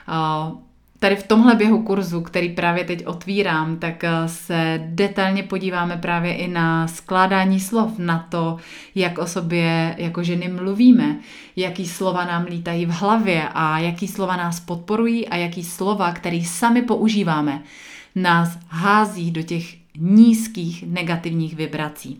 a 0.06 0.52
Tady 1.02 1.16
v 1.16 1.26
tomhle 1.26 1.54
běhu 1.54 1.82
kurzu, 1.82 2.20
který 2.20 2.48
právě 2.48 2.84
teď 2.84 3.06
otvírám, 3.06 3.76
tak 3.76 4.04
eh, 4.04 4.10
se 4.26 4.80
detailně 4.86 5.42
podíváme 5.42 5.96
právě 5.96 6.34
i 6.34 6.48
na 6.48 6.88
skládání 6.88 7.60
slov, 7.60 7.98
na 7.98 8.26
to, 8.28 8.56
jak 8.94 9.18
o 9.18 9.26
sobě 9.26 9.94
jako 9.98 10.22
ženy 10.22 10.48
mluvíme, 10.48 11.16
jaký 11.56 11.88
slova 11.88 12.24
nám 12.24 12.44
lítají 12.44 12.86
v 12.86 12.90
hlavě 12.90 13.48
a 13.54 13.78
jaký 13.78 14.08
slova 14.08 14.36
nás 14.36 14.60
podporují 14.60 15.28
a 15.28 15.36
jaký 15.36 15.64
slova, 15.64 16.12
který 16.12 16.44
sami 16.44 16.82
používáme, 16.82 17.62
nás 18.14 18.58
hází 18.68 19.30
do 19.30 19.42
těch 19.42 19.74
nízkých 19.98 20.84
negativních 20.86 21.56
vibrací. 21.56 22.18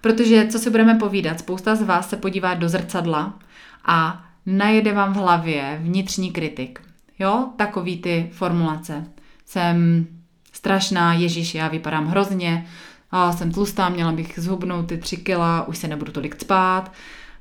Protože, 0.00 0.46
co 0.46 0.58
si 0.58 0.70
budeme 0.70 0.94
povídat, 0.94 1.38
spousta 1.38 1.74
z 1.74 1.82
vás 1.82 2.08
se 2.08 2.16
podívá 2.16 2.54
do 2.54 2.68
zrcadla 2.68 3.38
a 3.84 4.24
najede 4.46 4.92
vám 4.92 5.12
v 5.12 5.16
hlavě 5.16 5.78
vnitřní 5.82 6.32
kritik 6.32 6.85
Jo, 7.18 7.48
takový 7.56 7.98
ty 7.98 8.30
formulace. 8.32 9.04
Jsem 9.44 10.06
strašná, 10.52 11.14
Ježíš, 11.14 11.54
já 11.54 11.68
vypadám 11.68 12.06
hrozně, 12.06 12.66
a 13.10 13.32
jsem 13.32 13.52
tlustá, 13.52 13.88
měla 13.88 14.12
bych 14.12 14.34
zhubnout 14.36 14.86
ty 14.86 14.98
tři 14.98 15.16
kila, 15.16 15.68
už 15.68 15.78
se 15.78 15.88
nebudu 15.88 16.12
tolik 16.12 16.40
spát, 16.40 16.92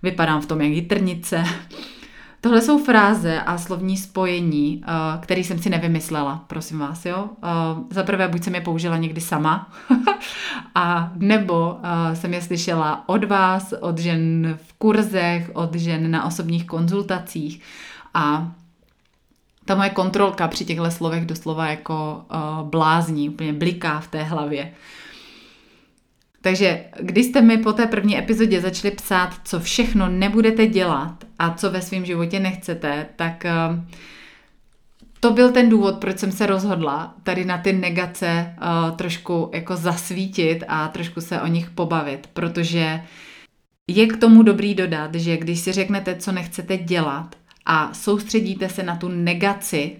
vypadám 0.03 0.41
v 0.41 0.45
tom 0.45 0.61
jak 0.61 0.71
jitrnice. 0.71 1.43
Tohle 2.41 2.61
jsou 2.61 2.83
fráze 2.83 3.41
a 3.41 3.57
slovní 3.57 3.97
spojení, 3.97 4.83
eh, 4.83 4.91
které 5.21 5.41
jsem 5.41 5.59
si 5.59 5.69
nevymyslela, 5.69 6.43
prosím 6.47 6.79
vás, 6.79 7.05
jo. 7.05 7.29
Eh, 7.43 7.47
za 7.89 8.03
prvé, 8.03 8.27
buď 8.27 8.43
jsem 8.43 8.55
je 8.55 8.61
použila 8.61 8.97
někdy 8.97 9.21
sama, 9.21 9.71
a 10.75 11.11
nebo 11.15 11.77
eh, 11.83 12.15
jsem 12.15 12.33
je 12.33 12.41
slyšela 12.41 13.09
od 13.09 13.23
vás, 13.23 13.73
od 13.79 13.97
žen 13.97 14.53
v 14.67 14.73
kurzech, 14.73 15.51
od 15.53 15.75
žen 15.75 16.11
na 16.11 16.25
osobních 16.25 16.65
konzultacích 16.65 17.61
a 18.13 18.51
ta 19.65 19.75
moje 19.75 19.89
kontrolka 19.89 20.47
při 20.47 20.65
těchto 20.65 20.91
slovech 20.91 21.25
doslova 21.25 21.67
jako 21.67 22.25
uh, 22.33 22.69
blázní, 22.69 23.29
úplně 23.29 23.53
bliká 23.53 23.99
v 23.99 24.07
té 24.07 24.23
hlavě. 24.23 24.73
Takže 26.41 26.85
když 26.99 27.25
jste 27.25 27.41
mi 27.41 27.57
po 27.57 27.73
té 27.73 27.85
první 27.85 28.17
epizodě 28.17 28.61
začali 28.61 28.95
psát, 28.95 29.29
co 29.43 29.59
všechno 29.59 30.09
nebudete 30.09 30.67
dělat 30.67 31.23
a 31.39 31.53
co 31.53 31.71
ve 31.71 31.81
svém 31.81 32.05
životě 32.05 32.39
nechcete, 32.39 33.05
tak 33.15 33.45
uh, 33.45 33.79
to 35.19 35.31
byl 35.31 35.51
ten 35.51 35.69
důvod, 35.69 35.97
proč 35.97 36.19
jsem 36.19 36.31
se 36.31 36.45
rozhodla 36.45 37.15
tady 37.23 37.45
na 37.45 37.57
ty 37.57 37.73
negace 37.73 38.55
uh, 38.57 38.97
trošku 38.97 39.51
jako 39.53 39.75
zasvítit 39.75 40.63
a 40.67 40.87
trošku 40.87 41.21
se 41.21 41.41
o 41.41 41.47
nich 41.47 41.69
pobavit, 41.69 42.29
protože 42.33 43.01
je 43.87 44.07
k 44.07 44.17
tomu 44.17 44.43
dobrý 44.43 44.75
dodat, 44.75 45.15
že 45.15 45.37
když 45.37 45.59
si 45.59 45.71
řeknete, 45.71 46.15
co 46.15 46.31
nechcete 46.31 46.77
dělat 46.77 47.35
a 47.65 47.93
soustředíte 47.93 48.69
se 48.69 48.83
na 48.83 48.95
tu 48.95 49.07
negaci, 49.07 49.99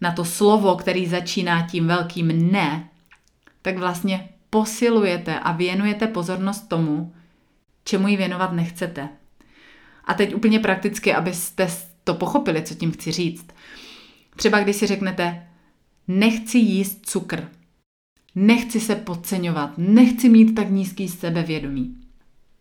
na 0.00 0.12
to 0.12 0.24
slovo, 0.24 0.76
který 0.76 1.06
začíná 1.06 1.66
tím 1.66 1.86
velkým 1.86 2.52
ne, 2.52 2.88
tak 3.62 3.78
vlastně 3.78 4.28
posilujete 4.50 5.38
a 5.38 5.52
věnujete 5.52 6.06
pozornost 6.06 6.68
tomu, 6.68 7.14
čemu 7.84 8.08
ji 8.08 8.16
věnovat 8.16 8.52
nechcete. 8.52 9.08
A 10.04 10.14
teď 10.14 10.34
úplně 10.34 10.60
prakticky, 10.60 11.14
abyste 11.14 11.68
to 12.04 12.14
pochopili, 12.14 12.62
co 12.62 12.74
tím 12.74 12.92
chci 12.92 13.12
říct. 13.12 13.46
Třeba 14.36 14.60
když 14.60 14.76
si 14.76 14.86
řeknete, 14.86 15.46
nechci 16.08 16.58
jíst 16.58 17.06
cukr, 17.06 17.48
nechci 18.34 18.80
se 18.80 18.94
podceňovat, 18.96 19.78
nechci 19.78 20.28
mít 20.28 20.54
tak 20.54 20.70
nízký 20.70 21.08
sebevědomí. 21.08 21.96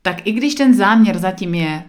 Tak 0.02 0.28
i 0.28 0.32
když 0.32 0.56
ten 0.56 0.74
záměr 0.74 1.18
zatím 1.18 1.56
je 1.56 1.84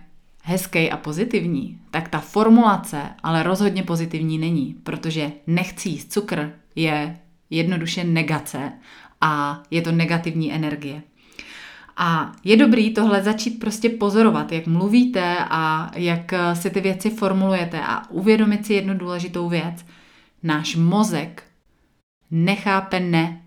hezký 0.47 0.91
a 0.91 0.97
pozitivní, 0.97 1.81
tak 1.91 2.09
ta 2.09 2.21
formulace 2.21 3.03
ale 3.23 3.43
rozhodně 3.43 3.83
pozitivní 3.83 4.38
není, 4.38 4.76
protože 4.83 5.33
nechci 5.47 5.88
jíst 5.88 6.12
cukr 6.12 6.53
je 6.75 7.19
jednoduše 7.50 8.05
negace 8.05 8.73
a 9.21 9.62
je 9.71 9.83
to 9.83 9.93
negativní 9.93 10.53
energie. 10.53 11.03
A 11.97 12.33
je 12.45 12.57
dobrý 12.57 12.95
tohle 12.95 13.23
začít 13.23 13.50
prostě 13.50 13.88
pozorovat, 13.88 14.53
jak 14.53 14.67
mluvíte 14.67 15.37
a 15.50 15.91
jak 15.95 16.35
si 16.55 16.71
ty 16.71 16.81
věci 16.81 17.11
formulujete 17.11 17.81
a 17.81 18.11
uvědomit 18.11 18.67
si 18.67 18.75
jednu 18.75 18.99
důležitou 18.99 19.49
věc. 19.49 19.87
Náš 20.43 20.76
mozek 20.76 21.43
nechápe 22.31 23.00
ne. 23.00 23.43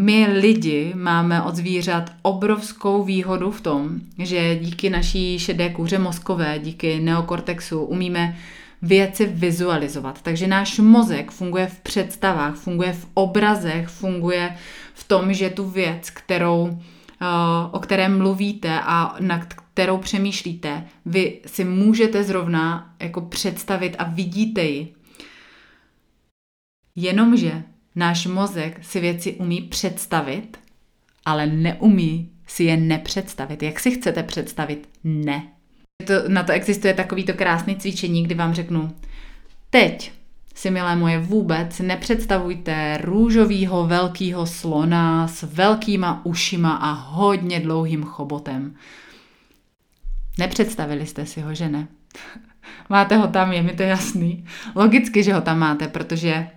My 0.00 0.26
lidi 0.26 0.92
máme 0.96 1.42
od 1.42 1.56
zvířat 1.56 2.12
obrovskou 2.22 3.04
výhodu 3.04 3.50
v 3.50 3.60
tom, 3.60 4.00
že 4.18 4.56
díky 4.56 4.90
naší 4.90 5.38
šedé 5.38 5.70
kůře 5.70 5.98
mozkové, 5.98 6.58
díky 6.58 7.00
neokortexu 7.00 7.82
umíme 7.82 8.36
věci 8.82 9.26
vizualizovat. 9.26 10.22
Takže 10.22 10.46
náš 10.46 10.78
mozek 10.78 11.30
funguje 11.30 11.66
v 11.66 11.80
představách, 11.80 12.54
funguje 12.54 12.92
v 12.92 13.06
obrazech, 13.14 13.88
funguje 13.88 14.56
v 14.94 15.08
tom, 15.08 15.32
že 15.32 15.50
tu 15.50 15.68
věc, 15.68 16.10
kterou 16.10 16.78
Eh, 17.20 17.26
o 17.70 17.78
které 17.78 18.08
mluvíte 18.08 18.80
a 18.80 19.16
nad 19.20 19.44
kterou 19.44 19.98
přemýšlíte, 19.98 20.88
vy 21.06 21.40
si 21.46 21.64
můžete 21.64 22.24
zrovna 22.24 22.94
jako 23.00 23.20
představit 23.20 23.96
a 23.98 24.04
vidíte 24.04 24.62
ji. 24.62 24.94
Jenomže 26.96 27.62
náš 27.98 28.26
mozek 28.26 28.84
si 28.84 29.00
věci 29.00 29.32
umí 29.34 29.60
představit, 29.60 30.58
ale 31.24 31.46
neumí 31.46 32.30
si 32.46 32.64
je 32.64 32.76
nepředstavit. 32.76 33.62
Jak 33.62 33.80
si 33.80 33.90
chcete 33.90 34.22
představit? 34.22 34.88
Ne. 35.04 35.42
To, 36.06 36.12
na 36.28 36.42
to 36.42 36.52
existuje 36.52 36.94
takovýto 36.94 37.32
krásný 37.32 37.76
cvičení, 37.76 38.24
kdy 38.24 38.34
vám 38.34 38.54
řeknu, 38.54 38.94
teď 39.70 40.12
si, 40.54 40.70
milé 40.70 40.96
moje, 40.96 41.18
vůbec 41.18 41.78
nepředstavujte 41.78 42.98
růžovýho 43.02 43.86
velkýho 43.86 44.46
slona 44.46 45.28
s 45.28 45.42
velkýma 45.42 46.26
ušima 46.26 46.76
a 46.76 46.92
hodně 46.92 47.60
dlouhým 47.60 48.02
chobotem. 48.02 48.74
Nepředstavili 50.38 51.06
jste 51.06 51.26
si 51.26 51.40
ho, 51.40 51.54
že 51.54 51.68
ne? 51.68 51.88
máte 52.88 53.16
ho 53.16 53.28
tam, 53.28 53.52
je 53.52 53.62
mi 53.62 53.72
to 53.72 53.82
jasný. 53.82 54.44
Logicky, 54.74 55.22
že 55.22 55.34
ho 55.34 55.40
tam 55.40 55.58
máte, 55.58 55.88
protože 55.88 56.48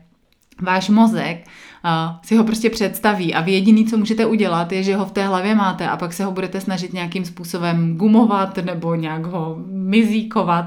váš 0.61 0.89
mozek 0.89 1.47
uh, 1.85 2.15
si 2.23 2.35
ho 2.35 2.43
prostě 2.43 2.69
představí 2.69 3.33
a 3.33 3.41
vy 3.41 3.51
jediný, 3.51 3.85
co 3.85 3.97
můžete 3.97 4.25
udělat, 4.25 4.71
je, 4.71 4.83
že 4.83 4.95
ho 4.95 5.05
v 5.05 5.11
té 5.11 5.27
hlavě 5.27 5.55
máte 5.55 5.87
a 5.87 5.97
pak 5.97 6.13
se 6.13 6.25
ho 6.25 6.31
budete 6.31 6.61
snažit 6.61 6.93
nějakým 6.93 7.25
způsobem 7.25 7.97
gumovat 7.97 8.57
nebo 8.57 8.95
nějak 8.95 9.25
ho 9.25 9.57
mizíkovat 9.67 10.65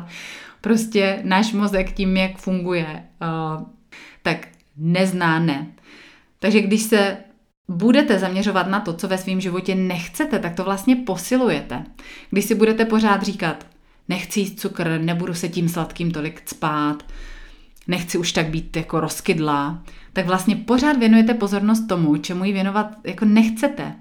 prostě 0.60 1.20
náš 1.22 1.52
mozek 1.52 1.92
tím, 1.92 2.16
jak 2.16 2.36
funguje, 2.36 2.86
uh, 2.86 3.62
tak 4.22 4.48
nezná 4.76 5.38
ne. 5.38 5.66
Takže 6.38 6.60
když 6.60 6.82
se 6.82 7.16
budete 7.68 8.18
zaměřovat 8.18 8.66
na 8.66 8.80
to, 8.80 8.92
co 8.92 9.08
ve 9.08 9.18
svém 9.18 9.40
životě 9.40 9.74
nechcete, 9.74 10.38
tak 10.38 10.54
to 10.54 10.64
vlastně 10.64 10.96
posilujete. 10.96 11.84
Když 12.30 12.44
si 12.44 12.54
budete 12.54 12.84
pořád 12.84 13.22
říkat, 13.22 13.66
nechci 14.08 14.40
jíst 14.40 14.60
cukr, 14.60 15.00
nebudu 15.00 15.34
se 15.34 15.48
tím 15.48 15.68
sladkým 15.68 16.10
tolik 16.10 16.42
spát, 16.48 17.02
nechci 17.88 18.18
už 18.18 18.32
tak 18.32 18.46
být 18.46 18.76
jako 18.76 19.00
rozkydlá, 19.00 19.82
tak 20.12 20.26
vlastně 20.26 20.56
pořád 20.56 20.96
věnujete 20.96 21.34
pozornost 21.34 21.86
tomu, 21.88 22.16
čemu 22.16 22.44
ji 22.44 22.52
věnovat 22.52 22.86
jako 23.04 23.24
nechcete. 23.24 23.94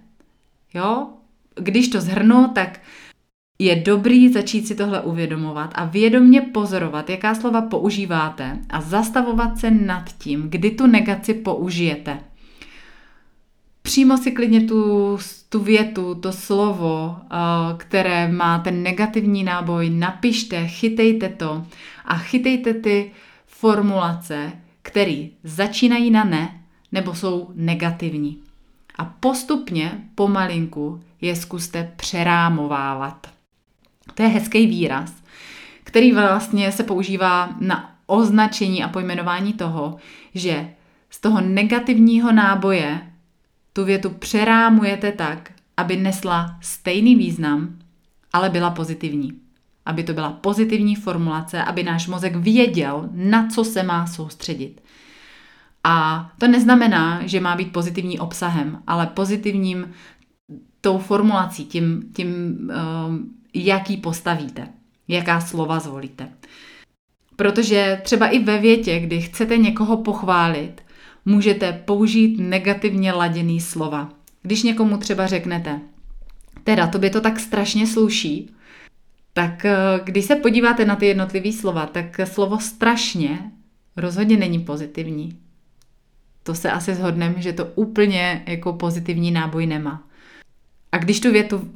Jo? 0.73 1.07
Když 1.55 1.87
to 1.87 2.01
zhrnu, 2.01 2.47
tak 2.55 2.79
je 3.59 3.75
dobrý 3.75 4.33
začít 4.33 4.67
si 4.67 4.75
tohle 4.75 5.01
uvědomovat 5.01 5.71
a 5.75 5.85
vědomně 5.85 6.41
pozorovat, 6.41 7.09
jaká 7.09 7.35
slova 7.35 7.61
používáte 7.61 8.59
a 8.69 8.81
zastavovat 8.81 9.57
se 9.57 9.71
nad 9.71 10.09
tím, 10.17 10.49
kdy 10.49 10.71
tu 10.71 10.87
negaci 10.87 11.33
použijete. 11.33 12.19
Přímo 13.81 14.17
si 14.17 14.31
klidně 14.31 14.61
tu, 14.61 15.17
tu 15.49 15.59
větu, 15.59 16.15
to 16.15 16.31
slovo, 16.31 17.17
eh, 17.23 17.37
které 17.77 18.31
má 18.31 18.59
ten 18.59 18.83
negativní 18.83 19.43
náboj, 19.43 19.89
napište, 19.89 20.67
chytejte 20.67 21.29
to 21.29 21.65
a 22.05 22.17
chytejte 22.17 22.73
ty 22.73 23.11
formulace, 23.55 24.51
které 24.81 25.27
začínají 25.43 26.11
na 26.11 26.23
ne 26.23 26.63
nebo 26.91 27.15
jsou 27.15 27.51
negativní. 27.55 28.39
A 28.97 29.05
postupně, 29.05 29.91
pomalinku, 30.15 31.03
je 31.21 31.35
zkuste 31.35 31.91
přerámovávat. 31.95 33.27
To 34.13 34.23
je 34.23 34.29
hezký 34.29 34.67
výraz, 34.67 35.13
který 35.83 36.11
vlastně 36.11 36.71
se 36.71 36.83
používá 36.83 37.55
na 37.59 37.95
označení 38.05 38.83
a 38.83 38.87
pojmenování 38.87 39.53
toho, 39.53 39.97
že 40.33 40.73
z 41.09 41.19
toho 41.19 41.41
negativního 41.41 42.31
náboje 42.31 43.13
tu 43.73 43.85
větu 43.85 44.09
přerámujete 44.09 45.11
tak, 45.11 45.51
aby 45.77 45.97
nesla 45.97 46.57
stejný 46.61 47.15
význam, 47.15 47.79
ale 48.33 48.49
byla 48.49 48.69
pozitivní. 48.69 49.42
Aby 49.85 50.03
to 50.03 50.13
byla 50.13 50.31
pozitivní 50.31 50.95
formulace, 50.95 51.63
aby 51.63 51.83
náš 51.83 52.07
mozek 52.07 52.35
věděl, 52.35 53.09
na 53.11 53.47
co 53.47 53.63
se 53.63 53.83
má 53.83 54.07
soustředit. 54.07 54.81
A 55.83 56.29
to 56.39 56.47
neznamená, 56.47 57.27
že 57.27 57.39
má 57.39 57.55
být 57.55 57.71
pozitivní 57.71 58.19
obsahem, 58.19 58.83
ale 58.87 59.07
pozitivním 59.07 59.93
tou 60.81 60.97
formulací, 60.97 61.65
tím, 61.65 62.03
tím 62.15 62.27
um, 62.27 63.33
jaký 63.53 63.97
postavíte, 63.97 64.67
jaká 65.07 65.41
slova 65.41 65.79
zvolíte. 65.79 66.29
Protože 67.35 68.01
třeba 68.03 68.27
i 68.27 68.39
ve 68.39 68.57
větě, 68.57 68.99
kdy 68.99 69.21
chcete 69.21 69.57
někoho 69.57 69.97
pochválit, 69.97 70.81
můžete 71.25 71.73
použít 71.85 72.39
negativně 72.39 73.13
laděný 73.13 73.61
slova. 73.61 74.09
Když 74.41 74.63
někomu 74.63 74.97
třeba 74.97 75.27
řeknete, 75.27 75.79
teda 76.63 76.87
to 76.87 76.99
by 76.99 77.09
to 77.09 77.21
tak 77.21 77.39
strašně 77.39 77.87
sluší, 77.87 78.51
tak 79.33 79.65
eh, 79.65 79.75
když 80.03 80.25
se 80.25 80.35
podíváte 80.35 80.85
na 80.85 80.95
ty 80.95 81.05
jednotlivé 81.05 81.51
slova, 81.51 81.85
tak 81.85 82.19
slovo 82.23 82.59
strašně 82.59 83.51
rozhodně 83.97 84.37
není 84.37 84.59
pozitivní. 84.59 85.39
To 86.43 86.55
se 86.55 86.71
asi 86.71 86.95
shodneme, 86.95 87.41
že 87.41 87.53
to 87.53 87.65
úplně 87.65 88.43
jako 88.47 88.73
pozitivní 88.73 89.31
náboj 89.31 89.65
nemá. 89.65 90.03
A 90.91 90.97
když 90.97 91.19
tu 91.19 91.31
větu 91.31 91.71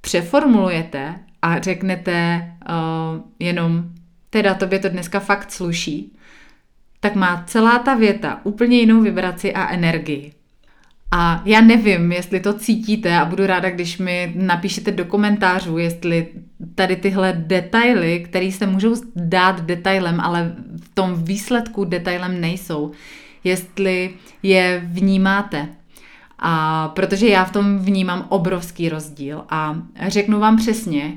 přeformulujete 0.00 1.20
a 1.42 1.60
řeknete 1.60 2.50
uh, 2.68 3.22
jenom, 3.38 3.84
teda 4.30 4.54
tobě 4.54 4.78
to 4.78 4.88
dneska 4.88 5.20
fakt 5.20 5.52
sluší, 5.52 6.16
tak 7.00 7.14
má 7.14 7.44
celá 7.46 7.78
ta 7.78 7.94
věta 7.94 8.40
úplně 8.44 8.78
jinou 8.78 9.00
vibraci 9.00 9.54
a 9.54 9.68
energii. 9.68 10.32
A 11.16 11.42
já 11.44 11.60
nevím, 11.60 12.12
jestli 12.12 12.40
to 12.40 12.52
cítíte 12.52 13.18
a 13.18 13.24
budu 13.24 13.46
ráda, 13.46 13.70
když 13.70 13.98
mi 13.98 14.32
napíšete 14.36 14.90
do 14.90 15.04
komentářů, 15.04 15.78
jestli 15.78 16.28
tady 16.74 16.96
tyhle 16.96 17.32
detaily, 17.46 18.20
které 18.20 18.52
se 18.52 18.66
můžou 18.66 18.94
dát 19.16 19.60
detailem, 19.60 20.20
ale 20.20 20.56
v 20.82 20.94
tom 20.94 21.24
výsledku 21.24 21.84
detailem 21.84 22.40
nejsou, 22.40 22.92
jestli 23.44 24.10
je 24.42 24.82
vnímáte. 24.84 25.68
A 26.38 26.88
protože 26.88 27.28
já 27.28 27.44
v 27.44 27.52
tom 27.52 27.78
vnímám 27.78 28.26
obrovský 28.28 28.88
rozdíl 28.88 29.44
a 29.48 29.76
řeknu 30.08 30.40
vám 30.40 30.56
přesně, 30.56 31.12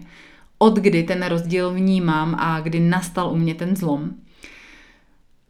od 0.58 0.76
kdy 0.76 1.04
ten 1.04 1.26
rozdíl 1.26 1.74
vnímám 1.74 2.36
a 2.40 2.60
kdy 2.60 2.80
nastal 2.80 3.32
u 3.32 3.36
mě 3.36 3.56
ten 3.56 3.76
zlom. 3.76 4.10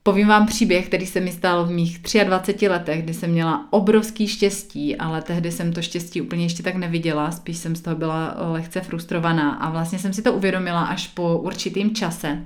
Povím 0.07 0.27
vám 0.27 0.45
příběh, 0.45 0.87
který 0.87 1.05
se 1.05 1.19
mi 1.19 1.31
stal 1.31 1.65
v 1.65 1.71
mých 1.71 1.99
23 2.23 2.67
letech, 2.67 3.03
kdy 3.03 3.13
jsem 3.13 3.31
měla 3.31 3.67
obrovský 3.69 4.27
štěstí, 4.27 4.95
ale 4.95 5.21
tehdy 5.21 5.51
jsem 5.51 5.73
to 5.73 5.81
štěstí 5.81 6.21
úplně 6.21 6.45
ještě 6.45 6.63
tak 6.63 6.75
neviděla, 6.75 7.31
spíš 7.31 7.57
jsem 7.57 7.75
z 7.75 7.81
toho 7.81 7.95
byla 7.95 8.35
lehce 8.37 8.81
frustrovaná 8.81 9.51
a 9.51 9.69
vlastně 9.69 9.99
jsem 9.99 10.13
si 10.13 10.21
to 10.21 10.33
uvědomila 10.33 10.85
až 10.85 11.07
po 11.07 11.37
určitým 11.37 11.95
čase. 11.95 12.45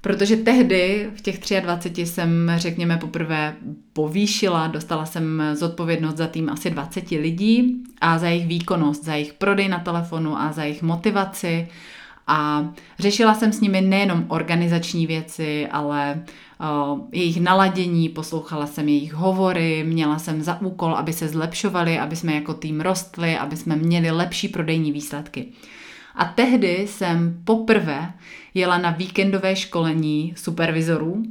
Protože 0.00 0.36
tehdy, 0.36 1.10
v 1.16 1.20
těch 1.20 1.40
23, 1.60 2.06
jsem, 2.06 2.52
řekněme, 2.56 2.96
poprvé 2.96 3.54
povýšila, 3.92 4.66
dostala 4.66 5.06
jsem 5.06 5.42
zodpovědnost 5.54 6.16
za 6.16 6.26
tým 6.26 6.50
asi 6.50 6.70
20 6.70 7.10
lidí 7.10 7.82
a 8.00 8.18
za 8.18 8.28
jejich 8.28 8.46
výkonnost, 8.46 9.04
za 9.04 9.14
jejich 9.14 9.32
prodej 9.32 9.68
na 9.68 9.78
telefonu 9.78 10.38
a 10.38 10.52
za 10.52 10.64
jejich 10.64 10.82
motivaci. 10.82 11.68
A 12.26 12.68
řešila 12.98 13.34
jsem 13.34 13.52
s 13.52 13.60
nimi 13.60 13.80
nejenom 13.80 14.24
organizační 14.28 15.06
věci, 15.06 15.66
ale 15.66 16.24
jejich 17.12 17.40
naladění, 17.40 18.08
poslouchala 18.08 18.66
jsem 18.66 18.88
jejich 18.88 19.12
hovory, 19.12 19.84
měla 19.84 20.18
jsem 20.18 20.42
za 20.42 20.60
úkol, 20.60 20.94
aby 20.94 21.12
se 21.12 21.28
zlepšovali, 21.28 21.98
aby 21.98 22.16
jsme 22.16 22.34
jako 22.34 22.54
tým 22.54 22.80
rostli, 22.80 23.38
aby 23.38 23.56
jsme 23.56 23.76
měli 23.76 24.10
lepší 24.10 24.48
prodejní 24.48 24.92
výsledky. 24.92 25.46
A 26.14 26.24
tehdy 26.24 26.86
jsem 26.88 27.40
poprvé 27.44 28.12
jela 28.54 28.78
na 28.78 28.90
víkendové 28.90 29.56
školení 29.56 30.34
supervizorů, 30.36 31.22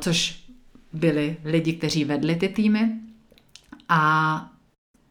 což 0.00 0.42
byli 0.92 1.36
lidi, 1.44 1.72
kteří 1.72 2.04
vedli 2.04 2.36
ty 2.36 2.48
týmy. 2.48 2.90
A 3.88 4.50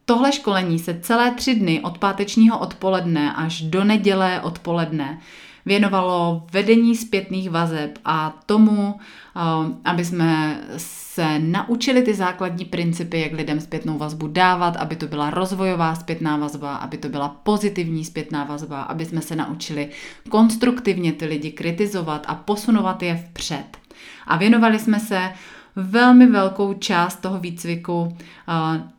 tohle 0.06 0.32
školení 0.32 0.78
se 0.78 1.00
celé 1.00 1.30
tři 1.30 1.54
dny 1.54 1.80
od 1.80 1.98
pátečního 1.98 2.58
odpoledne 2.58 3.32
až 3.32 3.60
do 3.60 3.84
neděle 3.84 4.40
odpoledne 4.40 5.20
věnovalo 5.66 6.46
vedení 6.52 6.96
zpětných 6.96 7.50
vazeb 7.50 7.98
a 8.04 8.38
tomu, 8.46 8.94
eh, 9.36 9.40
aby 9.84 10.04
jsme 10.04 10.60
se 10.76 11.38
naučili 11.38 12.02
ty 12.02 12.14
základní 12.14 12.64
principy, 12.64 13.20
jak 13.20 13.32
lidem 13.32 13.60
zpětnou 13.60 13.98
vazbu 13.98 14.26
dávat, 14.26 14.76
aby 14.76 14.96
to 14.96 15.06
byla 15.06 15.30
rozvojová 15.30 15.94
zpětná 15.94 16.36
vazba, 16.36 16.76
aby 16.76 16.98
to 16.98 17.08
byla 17.08 17.28
pozitivní 17.28 18.04
zpětná 18.04 18.44
vazba, 18.44 18.82
aby 18.82 19.04
jsme 19.04 19.20
se 19.20 19.36
naučili 19.36 19.88
konstruktivně 20.28 21.12
ty 21.12 21.26
lidi 21.26 21.52
kritizovat 21.52 22.24
a 22.28 22.34
posunovat 22.34 23.02
je 23.02 23.16
vpřed. 23.16 23.78
A 24.26 24.36
věnovali 24.36 24.78
jsme 24.78 25.00
se 25.00 25.32
velmi 25.76 26.26
velkou 26.26 26.74
část 26.74 27.16
toho 27.16 27.38
výcviku 27.38 28.00
uh, 28.00 28.16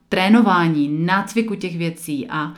trénování, 0.09 1.05
nácviku 1.05 1.55
těch 1.55 1.77
věcí 1.77 2.27
a 2.29 2.53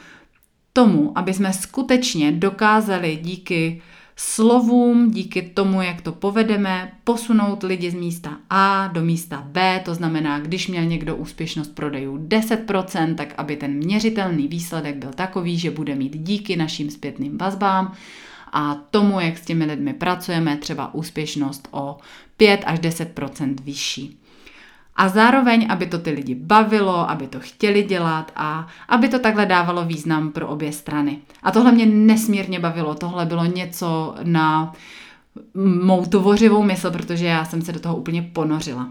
tomu, 0.74 1.18
aby 1.18 1.34
jsme 1.34 1.54
skutečně 1.54 2.32
dokázali 2.32 3.20
díky 3.22 3.82
slovům, 4.16 5.12
díky 5.12 5.42
tomu, 5.42 5.82
jak 5.82 6.02
to 6.02 6.12
povedeme, 6.12 6.92
posunout 7.04 7.64
lidi 7.64 7.92
z 7.92 7.94
místa 7.94 8.38
A 8.50 8.88
do 8.88 9.02
místa 9.02 9.44
B, 9.48 9.82
to 9.86 9.96
znamená, 9.96 10.40
když 10.40 10.68
měl 10.68 10.86
někdo 10.86 11.16
úspěšnost 11.16 11.76
prodejů 11.76 12.18
10%, 12.18 13.16
tak 13.16 13.34
aby 13.38 13.56
ten 13.56 13.74
měřitelný 13.74 14.48
výsledek 14.48 14.96
byl 14.96 15.14
takový, 15.14 15.58
že 15.58 15.72
bude 15.72 15.96
mít 15.96 16.18
díky 16.18 16.56
našim 16.56 16.90
zpětným 16.90 17.38
vazbám 17.38 17.94
a 18.54 18.76
tomu, 18.76 19.20
jak 19.20 19.38
s 19.38 19.46
těmi 19.46 19.66
lidmi 19.66 19.94
pracujeme, 19.94 20.58
třeba 20.58 20.94
úspěšnost 20.94 21.68
o 21.72 21.98
5 22.38 22.64
až 22.66 22.80
10% 22.80 23.56
vyšší. 23.64 24.18
A 24.95 25.10
zároveň, 25.10 25.67
aby 25.69 25.86
to 25.86 25.99
ty 25.99 26.10
lidi 26.12 26.36
bavilo, 26.36 27.10
aby 27.10 27.28
to 27.28 27.39
chtěli 27.39 27.84
dělat 27.84 28.32
a 28.36 28.67
aby 28.89 29.10
to 29.10 29.19
takhle 29.19 29.45
dávalo 29.45 29.86
význam 29.86 30.32
pro 30.32 30.47
obě 30.47 30.71
strany. 30.71 31.19
A 31.43 31.52
tohle 31.52 31.71
mě 31.71 31.86
nesmírně 31.86 32.60
bavilo. 32.60 32.95
Tohle 32.95 33.25
bylo 33.25 33.45
něco 33.45 34.15
na 34.23 34.73
mou 35.84 36.06
tvořivou 36.06 36.63
mysl, 36.63 36.91
protože 36.91 37.25
já 37.25 37.45
jsem 37.45 37.62
se 37.62 37.71
do 37.71 37.80
toho 37.80 37.95
úplně 37.95 38.21
ponořila. 38.21 38.89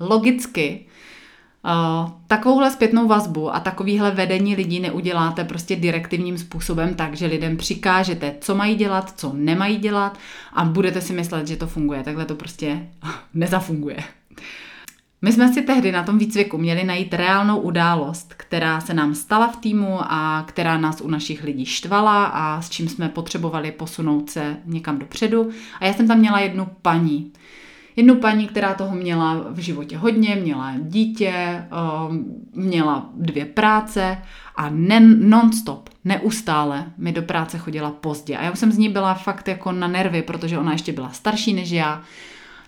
Logicky 0.00 0.86
Uh, 1.64 2.10
takovouhle 2.26 2.70
zpětnou 2.70 3.08
vazbu 3.08 3.54
a 3.54 3.60
takovýhle 3.60 4.10
vedení 4.10 4.56
lidí 4.56 4.80
neuděláte 4.80 5.44
prostě 5.44 5.76
direktivním 5.76 6.38
způsobem 6.38 6.94
tak, 6.94 7.14
že 7.14 7.26
lidem 7.26 7.56
přikážete, 7.56 8.34
co 8.40 8.54
mají 8.54 8.74
dělat, 8.74 9.12
co 9.16 9.32
nemají 9.34 9.76
dělat 9.76 10.18
a 10.52 10.64
budete 10.64 11.00
si 11.00 11.12
myslet, 11.12 11.48
že 11.48 11.56
to 11.56 11.66
funguje. 11.66 12.02
Takhle 12.02 12.24
to 12.24 12.34
prostě 12.34 12.88
nezafunguje. 13.34 13.96
My 15.22 15.32
jsme 15.32 15.52
si 15.52 15.62
tehdy 15.62 15.92
na 15.92 16.02
tom 16.02 16.18
výcviku 16.18 16.58
měli 16.58 16.84
najít 16.84 17.14
reálnou 17.14 17.60
událost, 17.60 18.34
která 18.36 18.80
se 18.80 18.94
nám 18.94 19.14
stala 19.14 19.48
v 19.48 19.56
týmu 19.56 19.98
a 20.00 20.44
která 20.48 20.78
nás 20.78 21.00
u 21.00 21.08
našich 21.08 21.44
lidí 21.44 21.66
štvala 21.66 22.24
a 22.24 22.62
s 22.62 22.70
čím 22.70 22.88
jsme 22.88 23.08
potřebovali 23.08 23.72
posunout 23.72 24.30
se 24.30 24.56
někam 24.64 24.98
dopředu. 24.98 25.50
A 25.80 25.86
já 25.86 25.92
jsem 25.92 26.08
tam 26.08 26.18
měla 26.18 26.40
jednu 26.40 26.68
paní. 26.82 27.32
Jednu 27.96 28.14
paní, 28.14 28.46
která 28.46 28.74
toho 28.74 28.96
měla 28.96 29.44
v 29.50 29.58
životě 29.58 29.98
hodně, 29.98 30.36
měla 30.36 30.74
dítě, 30.78 31.64
um, 32.08 32.24
měla 32.54 33.10
dvě 33.14 33.44
práce 33.44 34.18
a 34.56 34.70
non-stop, 34.70 35.88
neustále 36.04 36.84
mi 36.98 37.12
do 37.12 37.22
práce 37.22 37.58
chodila 37.58 37.90
pozdě. 37.90 38.36
A 38.36 38.44
já 38.44 38.50
už 38.50 38.58
jsem 38.58 38.72
z 38.72 38.78
ní 38.78 38.88
byla 38.88 39.14
fakt 39.14 39.48
jako 39.48 39.72
na 39.72 39.88
nervy, 39.88 40.22
protože 40.22 40.58
ona 40.58 40.72
ještě 40.72 40.92
byla 40.92 41.10
starší 41.10 41.52
než 41.52 41.70
já 41.70 42.02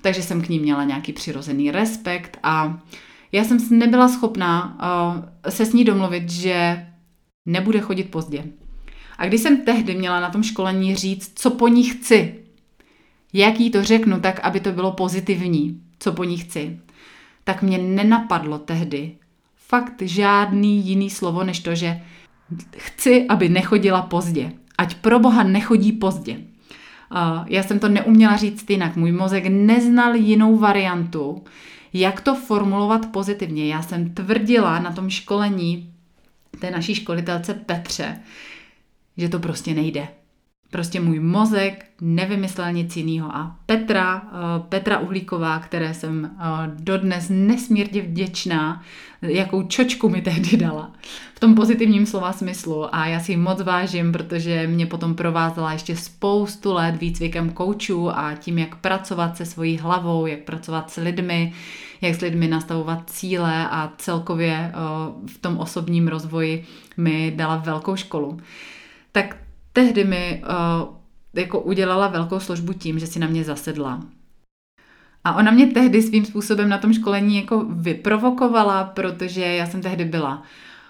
takže 0.03 0.23
jsem 0.23 0.43
k 0.43 0.49
ní 0.49 0.59
měla 0.59 0.85
nějaký 0.85 1.13
přirozený 1.13 1.71
respekt 1.71 2.39
a 2.43 2.79
já 3.33 3.45
jsem 3.45 3.59
nebyla 3.71 4.09
schopná 4.09 4.79
uh, 5.45 5.51
se 5.51 5.67
s 5.67 5.73
ní 5.73 5.85
domluvit, 5.85 6.31
že 6.31 6.87
nebude 7.47 7.81
chodit 7.81 8.05
pozdě. 8.05 8.45
A 9.19 9.27
když 9.27 9.41
jsem 9.41 9.65
tehdy 9.65 9.95
měla 9.95 10.21
na 10.21 10.31
tom 10.31 10.43
školení 10.43 10.97
říct, 10.97 11.33
co 11.35 11.51
po 11.51 11.69
ní 11.69 11.85
chci, 11.85 12.35
jak 13.33 13.61
jí 13.61 13.71
to 13.71 13.85
řeknu 13.85 14.21
tak, 14.21 14.41
aby 14.41 14.61
to 14.61 14.73
bylo 14.73 14.93
pozitivní, 14.93 15.83
co 15.99 16.13
po 16.13 16.25
ní 16.25 16.39
chci, 16.39 16.81
tak 17.45 17.63
mě 17.63 17.79
nenapadlo 17.79 18.59
tehdy 18.59 19.17
fakt 19.57 20.03
žádný 20.03 20.87
jiný 20.87 21.11
slovo, 21.11 21.45
než 21.45 21.61
to, 21.61 21.75
že 21.75 22.01
chci, 22.77 23.27
aby 23.29 23.49
nechodila 23.49 24.03
pozdě. 24.03 24.53
Ať 24.79 24.95
pro 24.95 25.19
boha 25.19 25.43
nechodí 25.43 25.93
pozdě. 25.93 26.41
Já 27.47 27.63
jsem 27.63 27.79
to 27.79 27.89
neuměla 27.89 28.37
říct 28.37 28.71
jinak. 28.71 28.97
Můj 28.97 29.13
mozek 29.13 29.47
neznal 29.47 30.15
jinou 30.15 30.59
variantu, 30.59 31.45
jak 31.93 32.21
to 32.21 32.35
formulovat 32.35 33.07
pozitivně. 33.13 33.69
Já 33.69 33.83
jsem 33.83 34.15
tvrdila 34.15 34.79
na 34.79 34.93
tom 34.93 35.11
školení 35.11 35.93
té 36.61 36.71
naší 36.71 36.95
školitelce 36.95 37.55
Petře, 37.55 38.21
že 39.17 39.29
to 39.29 39.39
prostě 39.39 39.75
nejde. 39.75 40.09
Prostě 40.73 41.01
můj 41.01 41.21
mozek 41.21 41.85
nevymyslel 42.01 42.73
nic 42.73 42.97
jiného. 42.97 43.37
A 43.37 43.57
Petra, 43.67 44.23
eh, 44.27 44.63
Petra 44.69 44.99
Uhlíková, 44.99 45.59
které 45.59 45.95
jsem 45.95 46.31
eh, 46.39 46.45
dodnes 46.75 47.27
nesmírně 47.31 48.03
vděčná, 48.03 48.83
jakou 49.23 49.63
čočku 49.63 50.09
mi 50.09 50.23
tehdy 50.23 50.57
dala. 50.57 50.93
V 51.35 51.41
tom 51.41 51.55
pozitivním 51.55 52.07
slova 52.07 52.33
smyslu. 52.33 52.95
A 52.95 53.07
já 53.07 53.21
si 53.21 53.33
ji 53.33 53.37
moc 53.37 53.63
vážím, 53.63 54.13
protože 54.13 54.67
mě 54.67 54.87
potom 54.87 55.15
provázela 55.15 55.73
ještě 55.73 55.97
spoustu 55.97 56.73
let 56.73 56.97
výcvikem 56.97 57.51
koučů 57.51 58.11
a 58.11 58.35
tím, 58.35 58.59
jak 58.59 58.77
pracovat 58.77 59.37
se 59.37 59.47
svojí 59.47 59.79
hlavou, 59.79 60.27
jak 60.27 60.41
pracovat 60.41 60.91
s 60.91 60.97
lidmi, 60.97 61.53
jak 62.01 62.15
s 62.15 62.21
lidmi 62.21 62.49
nastavovat 62.49 63.11
cíle 63.11 63.69
a 63.69 63.93
celkově 63.99 64.55
eh, 64.55 64.73
v 65.27 65.39
tom 65.39 65.59
osobním 65.59 66.09
rozvoji 66.09 66.65
mi 66.97 67.33
dala 67.37 67.57
velkou 67.57 67.97
školu. 67.97 68.41
Tak 69.13 69.42
tehdy 69.73 70.05
mi 70.05 70.43
uh, 70.45 70.97
jako 71.35 71.61
udělala 71.61 72.09
velkou 72.09 72.41
službu 72.41 72.73
tím, 72.73 72.99
že 72.99 73.07
si 73.07 73.19
na 73.19 73.27
mě 73.27 73.45
zasedla. 73.45 74.01
A 75.25 75.37
ona 75.37 75.51
mě 75.51 75.67
tehdy 75.67 76.03
svým 76.03 76.25
způsobem 76.25 76.69
na 76.69 76.79
tom 76.79 76.95
školení 76.95 77.37
jako 77.37 77.65
vyprovokovala, 77.65 78.85
protože 78.85 79.41
já 79.41 79.67
jsem 79.67 79.83
tehdy 79.83 80.05
byla 80.05 80.43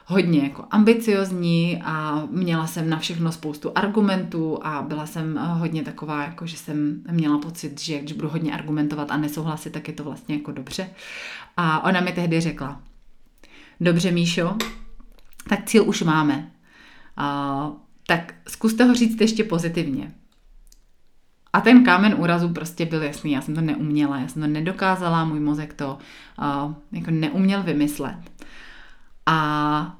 hodně 0.06 0.42
jako 0.42 0.64
ambiciozní 0.70 1.82
a 1.84 2.22
měla 2.30 2.66
jsem 2.66 2.90
na 2.90 2.98
všechno 2.98 3.32
spoustu 3.32 3.72
argumentů 3.74 4.58
a 4.62 4.82
byla 4.82 5.06
jsem 5.06 5.36
hodně 5.36 5.82
taková, 5.82 6.22
jako 6.22 6.46
že 6.46 6.56
jsem 6.56 7.02
měla 7.10 7.38
pocit, 7.38 7.80
že 7.80 7.98
když 7.98 8.12
budu 8.12 8.28
hodně 8.28 8.52
argumentovat 8.52 9.10
a 9.10 9.16
nesouhlasit, 9.16 9.72
tak 9.72 9.88
je 9.88 9.94
to 9.94 10.04
vlastně 10.04 10.34
jako 10.34 10.52
dobře. 10.52 10.90
A 11.56 11.84
ona 11.84 12.00
mi 12.00 12.12
tehdy 12.12 12.40
řekla, 12.40 12.80
dobře 13.80 14.10
Míšo, 14.10 14.56
tak 15.48 15.64
cíl 15.64 15.88
už 15.88 16.02
máme. 16.02 16.50
A 17.16 17.70
tak 18.12 18.34
zkuste 18.48 18.84
ho 18.84 18.94
říct 18.94 19.20
ještě 19.20 19.44
pozitivně. 19.44 20.12
A 21.52 21.60
ten 21.60 21.84
kámen 21.84 22.14
úrazu 22.18 22.48
prostě 22.48 22.86
byl 22.86 23.02
jasný, 23.02 23.32
já 23.32 23.40
jsem 23.40 23.54
to 23.54 23.60
neuměla, 23.60 24.18
já 24.18 24.28
jsem 24.28 24.42
to 24.42 24.48
nedokázala, 24.48 25.24
můj 25.24 25.40
mozek 25.40 25.74
to 25.74 25.98
uh, 26.38 26.74
jako 26.92 27.10
neuměl 27.10 27.62
vymyslet. 27.62 28.16
A 29.26 29.98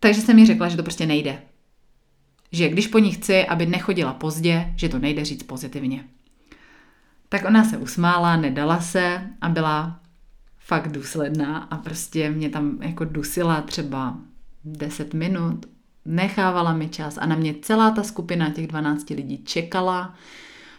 takže 0.00 0.20
jsem 0.20 0.36
mi 0.36 0.46
řekla, 0.46 0.68
že 0.68 0.76
to 0.76 0.82
prostě 0.82 1.06
nejde. 1.06 1.42
Že 2.52 2.68
když 2.68 2.86
po 2.86 2.98
ní 2.98 3.12
chci, 3.12 3.46
aby 3.46 3.66
nechodila 3.66 4.12
pozdě, 4.12 4.72
že 4.76 4.88
to 4.88 4.98
nejde 4.98 5.24
říct 5.24 5.42
pozitivně. 5.42 6.04
Tak 7.28 7.44
ona 7.44 7.64
se 7.64 7.76
usmála, 7.76 8.36
nedala 8.36 8.80
se 8.80 9.30
a 9.40 9.48
byla 9.48 10.00
fakt 10.58 10.92
důsledná 10.92 11.58
a 11.58 11.76
prostě 11.76 12.30
mě 12.30 12.50
tam 12.50 12.82
jako 12.82 13.04
dusila 13.04 13.60
třeba 13.60 14.18
10 14.64 15.14
minut, 15.14 15.66
nechávala 16.08 16.72
mi 16.72 16.88
čas 16.88 17.18
a 17.18 17.26
na 17.26 17.36
mě 17.36 17.54
celá 17.62 17.90
ta 17.90 18.02
skupina 18.02 18.50
těch 18.50 18.66
12 18.66 19.10
lidí 19.10 19.44
čekala. 19.44 20.14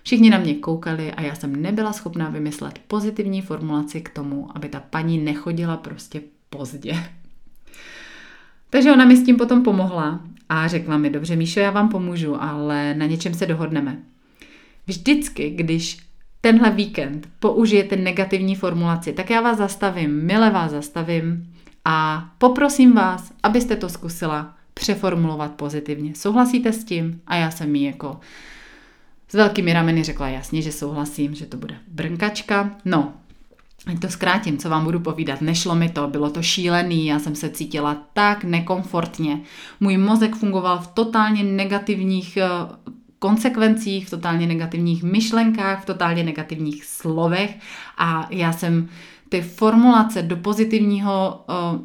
Všichni 0.03 0.29
na 0.29 0.37
mě 0.37 0.53
koukali 0.53 1.11
a 1.11 1.21
já 1.21 1.35
jsem 1.35 1.61
nebyla 1.61 1.93
schopná 1.93 2.29
vymyslet 2.29 2.79
pozitivní 2.87 3.41
formulaci 3.41 4.01
k 4.01 4.09
tomu, 4.09 4.47
aby 4.55 4.69
ta 4.69 4.79
paní 4.79 5.17
nechodila 5.17 5.77
prostě 5.77 6.21
pozdě. 6.49 6.93
Takže 8.69 8.91
ona 8.91 9.05
mi 9.05 9.17
s 9.17 9.25
tím 9.25 9.37
potom 9.37 9.63
pomohla 9.63 10.19
a 10.49 10.67
řekla 10.67 10.97
mi, 10.97 11.09
dobře 11.09 11.35
Míšo, 11.35 11.59
já 11.59 11.71
vám 11.71 11.89
pomůžu, 11.89 12.43
ale 12.43 12.93
na 12.93 13.05
něčem 13.05 13.33
se 13.33 13.45
dohodneme. 13.45 13.97
Vždycky, 14.87 15.49
když 15.49 15.97
tenhle 16.41 16.71
víkend 16.71 17.29
použijete 17.39 17.95
negativní 17.95 18.55
formulaci, 18.55 19.13
tak 19.13 19.29
já 19.29 19.41
vás 19.41 19.57
zastavím, 19.57 20.25
mile 20.25 20.49
vás 20.49 20.71
zastavím 20.71 21.53
a 21.85 22.29
poprosím 22.37 22.93
vás, 22.93 23.31
abyste 23.43 23.75
to 23.75 23.89
zkusila 23.89 24.58
přeformulovat 24.79 25.51
pozitivně. 25.51 26.15
Souhlasíte 26.15 26.73
s 26.73 26.83
tím? 26.83 27.21
A 27.27 27.35
já 27.35 27.51
jsem 27.51 27.75
jí 27.75 27.83
jako 27.83 28.19
s 29.27 29.33
velkými 29.33 29.73
rameny 29.73 30.03
řekla 30.03 30.29
jasně, 30.29 30.61
že 30.61 30.71
souhlasím, 30.71 31.35
že 31.35 31.45
to 31.45 31.57
bude 31.57 31.75
brnkačka. 31.87 32.77
No, 32.85 33.13
Ať 33.85 33.99
to 33.99 34.07
zkrátím, 34.07 34.57
co 34.57 34.69
vám 34.69 34.83
budu 34.85 34.99
povídat. 34.99 35.41
Nešlo 35.41 35.75
mi 35.75 35.89
to, 35.89 36.07
bylo 36.07 36.29
to 36.29 36.41
šílený, 36.41 37.05
já 37.05 37.19
jsem 37.19 37.35
se 37.35 37.49
cítila 37.49 37.97
tak 38.13 38.43
nekomfortně. 38.43 39.41
Můj 39.79 39.97
mozek 39.97 40.35
fungoval 40.35 40.79
v 40.79 40.87
totálně 40.87 41.43
negativních 41.43 42.37
eh, 42.37 42.47
konsekvencích, 43.19 44.07
v 44.07 44.09
totálně 44.09 44.47
negativních 44.47 45.03
myšlenkách, 45.03 45.83
v 45.83 45.85
totálně 45.85 46.23
negativních 46.23 46.85
slovech 46.85 47.57
a 47.97 48.27
já 48.29 48.53
jsem 48.53 48.89
ty 49.29 49.41
formulace 49.41 50.21
do 50.21 50.37
pozitivního 50.37 51.45
uh, 51.49 51.81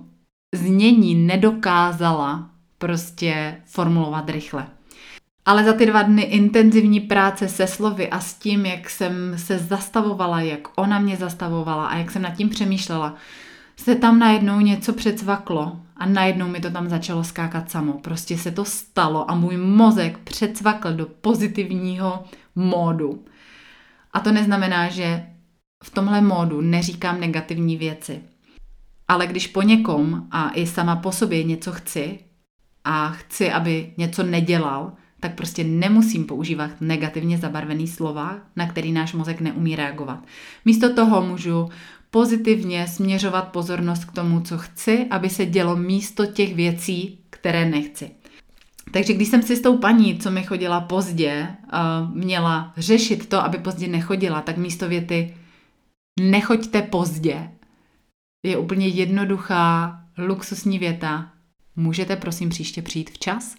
znění 0.54 1.14
nedokázala 1.14 2.53
prostě 2.84 3.56
formulovat 3.64 4.30
rychle. 4.30 4.66
Ale 5.44 5.64
za 5.64 5.72
ty 5.72 5.86
dva 5.86 6.02
dny 6.02 6.22
intenzivní 6.22 7.00
práce 7.00 7.48
se 7.48 7.66
slovy 7.66 8.10
a 8.10 8.20
s 8.20 8.34
tím, 8.34 8.66
jak 8.66 8.90
jsem 8.90 9.38
se 9.38 9.58
zastavovala, 9.58 10.40
jak 10.40 10.68
ona 10.76 10.98
mě 10.98 11.16
zastavovala 11.16 11.86
a 11.86 11.96
jak 11.96 12.10
jsem 12.10 12.22
nad 12.22 12.30
tím 12.30 12.48
přemýšlela, 12.48 13.14
se 13.76 13.94
tam 13.94 14.18
najednou 14.18 14.60
něco 14.60 14.92
přecvaklo 14.92 15.76
a 15.96 16.06
najednou 16.06 16.48
mi 16.48 16.60
to 16.60 16.70
tam 16.70 16.88
začalo 16.88 17.24
skákat 17.24 17.70
samo. 17.70 17.92
Prostě 17.92 18.38
se 18.38 18.50
to 18.50 18.64
stalo 18.64 19.30
a 19.30 19.34
můj 19.34 19.56
mozek 19.56 20.18
přecvakl 20.18 20.92
do 20.92 21.06
pozitivního 21.06 22.24
módu. 22.54 23.24
A 24.12 24.20
to 24.20 24.32
neznamená, 24.32 24.88
že 24.88 25.26
v 25.84 25.90
tomhle 25.90 26.20
módu 26.20 26.60
neříkám 26.60 27.20
negativní 27.20 27.76
věci. 27.76 28.20
Ale 29.08 29.26
když 29.26 29.46
po 29.46 29.62
někom 29.62 30.26
a 30.30 30.50
i 30.54 30.66
sama 30.66 30.96
po 30.96 31.12
sobě 31.12 31.44
něco 31.44 31.72
chci 31.72 32.18
a 32.84 33.10
chci, 33.10 33.52
aby 33.52 33.92
něco 33.96 34.22
nedělal, 34.22 34.92
tak 35.20 35.34
prostě 35.34 35.64
nemusím 35.64 36.24
používat 36.24 36.70
negativně 36.80 37.38
zabarvený 37.38 37.88
slova, 37.88 38.38
na 38.56 38.66
který 38.66 38.92
náš 38.92 39.12
mozek 39.12 39.40
neumí 39.40 39.76
reagovat. 39.76 40.18
Místo 40.64 40.94
toho 40.94 41.22
můžu 41.22 41.68
pozitivně 42.10 42.88
směřovat 42.88 43.48
pozornost 43.48 44.04
k 44.04 44.12
tomu, 44.12 44.40
co 44.40 44.58
chci, 44.58 45.06
aby 45.10 45.30
se 45.30 45.46
dělo 45.46 45.76
místo 45.76 46.26
těch 46.26 46.54
věcí, 46.54 47.18
které 47.30 47.70
nechci. 47.70 48.10
Takže 48.90 49.12
když 49.12 49.28
jsem 49.28 49.42
si 49.42 49.56
s 49.56 49.60
tou 49.60 49.78
paní, 49.78 50.18
co 50.18 50.30
mi 50.30 50.42
chodila 50.42 50.80
pozdě, 50.80 51.48
měla 52.14 52.72
řešit 52.76 53.28
to, 53.28 53.44
aby 53.44 53.58
pozdě 53.58 53.88
nechodila, 53.88 54.40
tak 54.40 54.56
místo 54.56 54.88
věty 54.88 55.34
nechoďte 56.20 56.82
pozdě 56.82 57.50
je 58.46 58.56
úplně 58.56 58.88
jednoduchá, 58.88 60.00
luxusní 60.18 60.78
věta. 60.78 61.32
Můžete 61.76 62.16
prosím 62.16 62.48
příště 62.48 62.82
přijít 62.82 63.10
včas? 63.10 63.54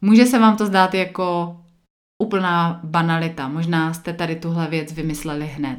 Může 0.00 0.26
se 0.26 0.38
vám 0.38 0.56
to 0.56 0.66
zdát 0.66 0.94
jako 0.94 1.56
úplná 2.22 2.80
banalita. 2.84 3.48
Možná 3.48 3.94
jste 3.94 4.12
tady 4.12 4.36
tuhle 4.36 4.68
věc 4.68 4.92
vymysleli 4.92 5.46
hned. 5.46 5.78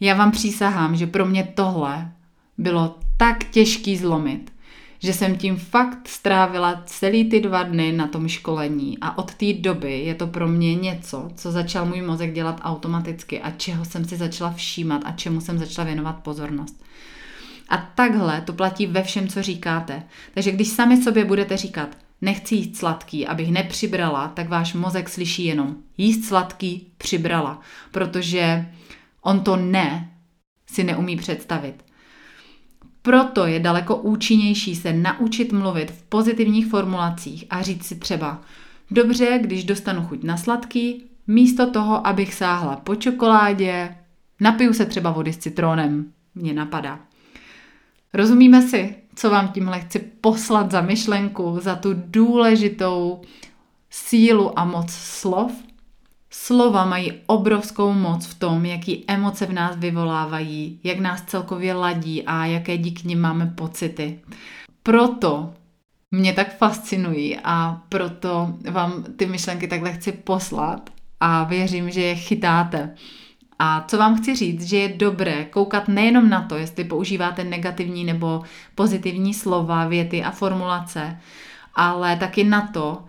Já 0.00 0.14
vám 0.14 0.30
přísahám, 0.30 0.96
že 0.96 1.06
pro 1.06 1.26
mě 1.26 1.44
tohle 1.54 2.12
bylo 2.58 2.98
tak 3.16 3.44
těžký 3.44 3.96
zlomit, 3.96 4.52
že 4.98 5.12
jsem 5.12 5.36
tím 5.36 5.56
fakt 5.56 6.08
strávila 6.08 6.82
celý 6.86 7.30
ty 7.30 7.40
dva 7.40 7.62
dny 7.62 7.92
na 7.92 8.06
tom 8.06 8.28
školení 8.28 8.98
a 9.00 9.18
od 9.18 9.34
té 9.34 9.52
doby 9.52 10.00
je 10.00 10.14
to 10.14 10.26
pro 10.26 10.48
mě 10.48 10.74
něco, 10.74 11.30
co 11.34 11.52
začal 11.52 11.86
můj 11.86 12.02
mozek 12.02 12.32
dělat 12.32 12.60
automaticky 12.62 13.40
a 13.40 13.50
čeho 13.50 13.84
jsem 13.84 14.04
si 14.04 14.16
začala 14.16 14.52
všímat 14.52 15.02
a 15.04 15.12
čemu 15.12 15.40
jsem 15.40 15.58
začala 15.58 15.86
věnovat 15.86 16.12
pozornost. 16.12 16.84
A 17.68 17.76
takhle 17.76 18.40
to 18.40 18.52
platí 18.52 18.86
ve 18.86 19.02
všem, 19.02 19.28
co 19.28 19.42
říkáte. 19.42 20.02
Takže 20.34 20.52
když 20.52 20.68
sami 20.68 21.02
sobě 21.02 21.24
budete 21.24 21.56
říkat, 21.56 21.96
nechci 22.20 22.54
jíst 22.54 22.76
sladký, 22.76 23.26
abych 23.26 23.52
nepřibrala, 23.52 24.28
tak 24.28 24.48
váš 24.48 24.74
mozek 24.74 25.08
slyší 25.08 25.44
jenom 25.44 25.76
jíst 25.98 26.24
sladký, 26.24 26.92
přibrala, 26.98 27.60
protože 27.90 28.66
on 29.22 29.40
to 29.40 29.56
ne 29.56 30.12
si 30.66 30.84
neumí 30.84 31.16
představit. 31.16 31.84
Proto 33.02 33.46
je 33.46 33.60
daleko 33.60 33.96
účinnější 33.96 34.76
se 34.76 34.92
naučit 34.92 35.52
mluvit 35.52 35.90
v 35.90 36.02
pozitivních 36.02 36.66
formulacích 36.66 37.44
a 37.50 37.62
říct 37.62 37.86
si 37.86 37.96
třeba, 37.96 38.40
dobře, 38.90 39.38
když 39.42 39.64
dostanu 39.64 40.02
chuť 40.02 40.22
na 40.22 40.36
sladký, 40.36 41.04
místo 41.26 41.70
toho, 41.70 42.06
abych 42.06 42.34
sáhla 42.34 42.76
po 42.76 42.94
čokoládě, 42.94 43.96
napiju 44.40 44.72
se 44.72 44.86
třeba 44.86 45.10
vody 45.10 45.32
s 45.32 45.36
citronem, 45.36 46.12
mě 46.34 46.54
napadá. 46.54 47.05
Rozumíme 48.14 48.62
si, 48.62 48.96
co 49.14 49.30
vám 49.30 49.48
tímhle 49.48 49.80
chci 49.80 49.98
poslat 49.98 50.70
za 50.70 50.80
myšlenku, 50.80 51.58
za 51.60 51.76
tu 51.76 51.94
důležitou 51.94 53.22
sílu 53.90 54.58
a 54.58 54.64
moc 54.64 54.90
slov? 54.90 55.52
Slova 56.30 56.84
mají 56.84 57.12
obrovskou 57.26 57.92
moc 57.92 58.26
v 58.26 58.38
tom, 58.38 58.64
jaký 58.64 59.04
emoce 59.08 59.46
v 59.46 59.52
nás 59.52 59.76
vyvolávají, 59.76 60.80
jak 60.84 60.98
nás 60.98 61.22
celkově 61.22 61.74
ladí 61.74 62.22
a 62.22 62.46
jaké 62.46 62.78
díky 62.78 63.08
nim 63.08 63.20
máme 63.20 63.46
pocity. 63.46 64.20
Proto 64.82 65.54
mě 66.10 66.32
tak 66.32 66.56
fascinují 66.56 67.36
a 67.44 67.82
proto 67.88 68.54
vám 68.70 69.04
ty 69.16 69.26
myšlenky 69.26 69.68
takhle 69.68 69.92
chci 69.92 70.12
poslat 70.12 70.90
a 71.20 71.44
věřím, 71.44 71.90
že 71.90 72.00
je 72.00 72.14
chytáte. 72.14 72.94
A 73.58 73.84
co 73.88 73.98
vám 73.98 74.16
chci 74.16 74.34
říct, 74.34 74.62
že 74.62 74.76
je 74.76 74.88
dobré 74.88 75.44
koukat 75.44 75.88
nejenom 75.88 76.28
na 76.28 76.42
to, 76.42 76.56
jestli 76.56 76.84
používáte 76.84 77.44
negativní 77.44 78.04
nebo 78.04 78.42
pozitivní 78.74 79.34
slova, 79.34 79.86
věty 79.86 80.24
a 80.24 80.30
formulace, 80.30 81.20
ale 81.74 82.16
taky 82.16 82.44
na 82.44 82.66
to, 82.66 83.04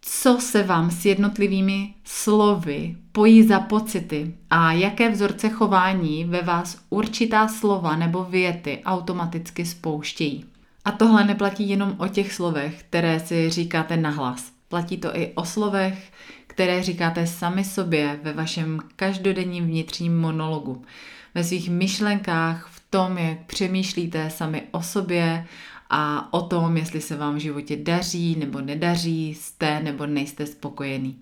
co 0.00 0.40
se 0.40 0.62
vám 0.62 0.90
s 0.90 1.04
jednotlivými 1.04 1.94
slovy 2.04 2.96
pojí 3.12 3.42
za 3.42 3.60
pocity 3.60 4.34
a 4.50 4.72
jaké 4.72 5.10
vzorce 5.10 5.48
chování 5.48 6.24
ve 6.24 6.42
vás 6.42 6.80
určitá 6.90 7.48
slova 7.48 7.96
nebo 7.96 8.24
věty 8.24 8.82
automaticky 8.84 9.64
spouštějí. 9.64 10.44
A 10.84 10.92
tohle 10.92 11.24
neplatí 11.24 11.68
jenom 11.68 11.94
o 11.98 12.08
těch 12.08 12.32
slovech, 12.32 12.82
které 12.82 13.20
si 13.20 13.50
říkáte 13.50 13.96
nahlas. 13.96 14.52
Platí 14.68 14.96
to 14.96 15.16
i 15.16 15.32
o 15.34 15.44
slovech, 15.44 16.12
které 16.52 16.82
říkáte 16.82 17.26
sami 17.26 17.64
sobě 17.64 18.20
ve 18.22 18.32
vašem 18.32 18.78
každodenním 18.96 19.66
vnitřním 19.66 20.20
monologu, 20.20 20.84
ve 21.34 21.44
svých 21.44 21.70
myšlenkách, 21.70 22.68
v 22.70 22.82
tom, 22.90 23.18
jak 23.18 23.38
přemýšlíte 23.46 24.30
sami 24.30 24.62
o 24.70 24.82
sobě 24.82 25.46
a 25.90 26.32
o 26.32 26.42
tom, 26.42 26.76
jestli 26.76 27.00
se 27.00 27.16
vám 27.16 27.34
v 27.34 27.38
životě 27.38 27.76
daří 27.76 28.36
nebo 28.38 28.60
nedaří, 28.60 29.34
jste 29.34 29.80
nebo 29.80 30.06
nejste 30.06 30.46
spokojený. 30.46 31.18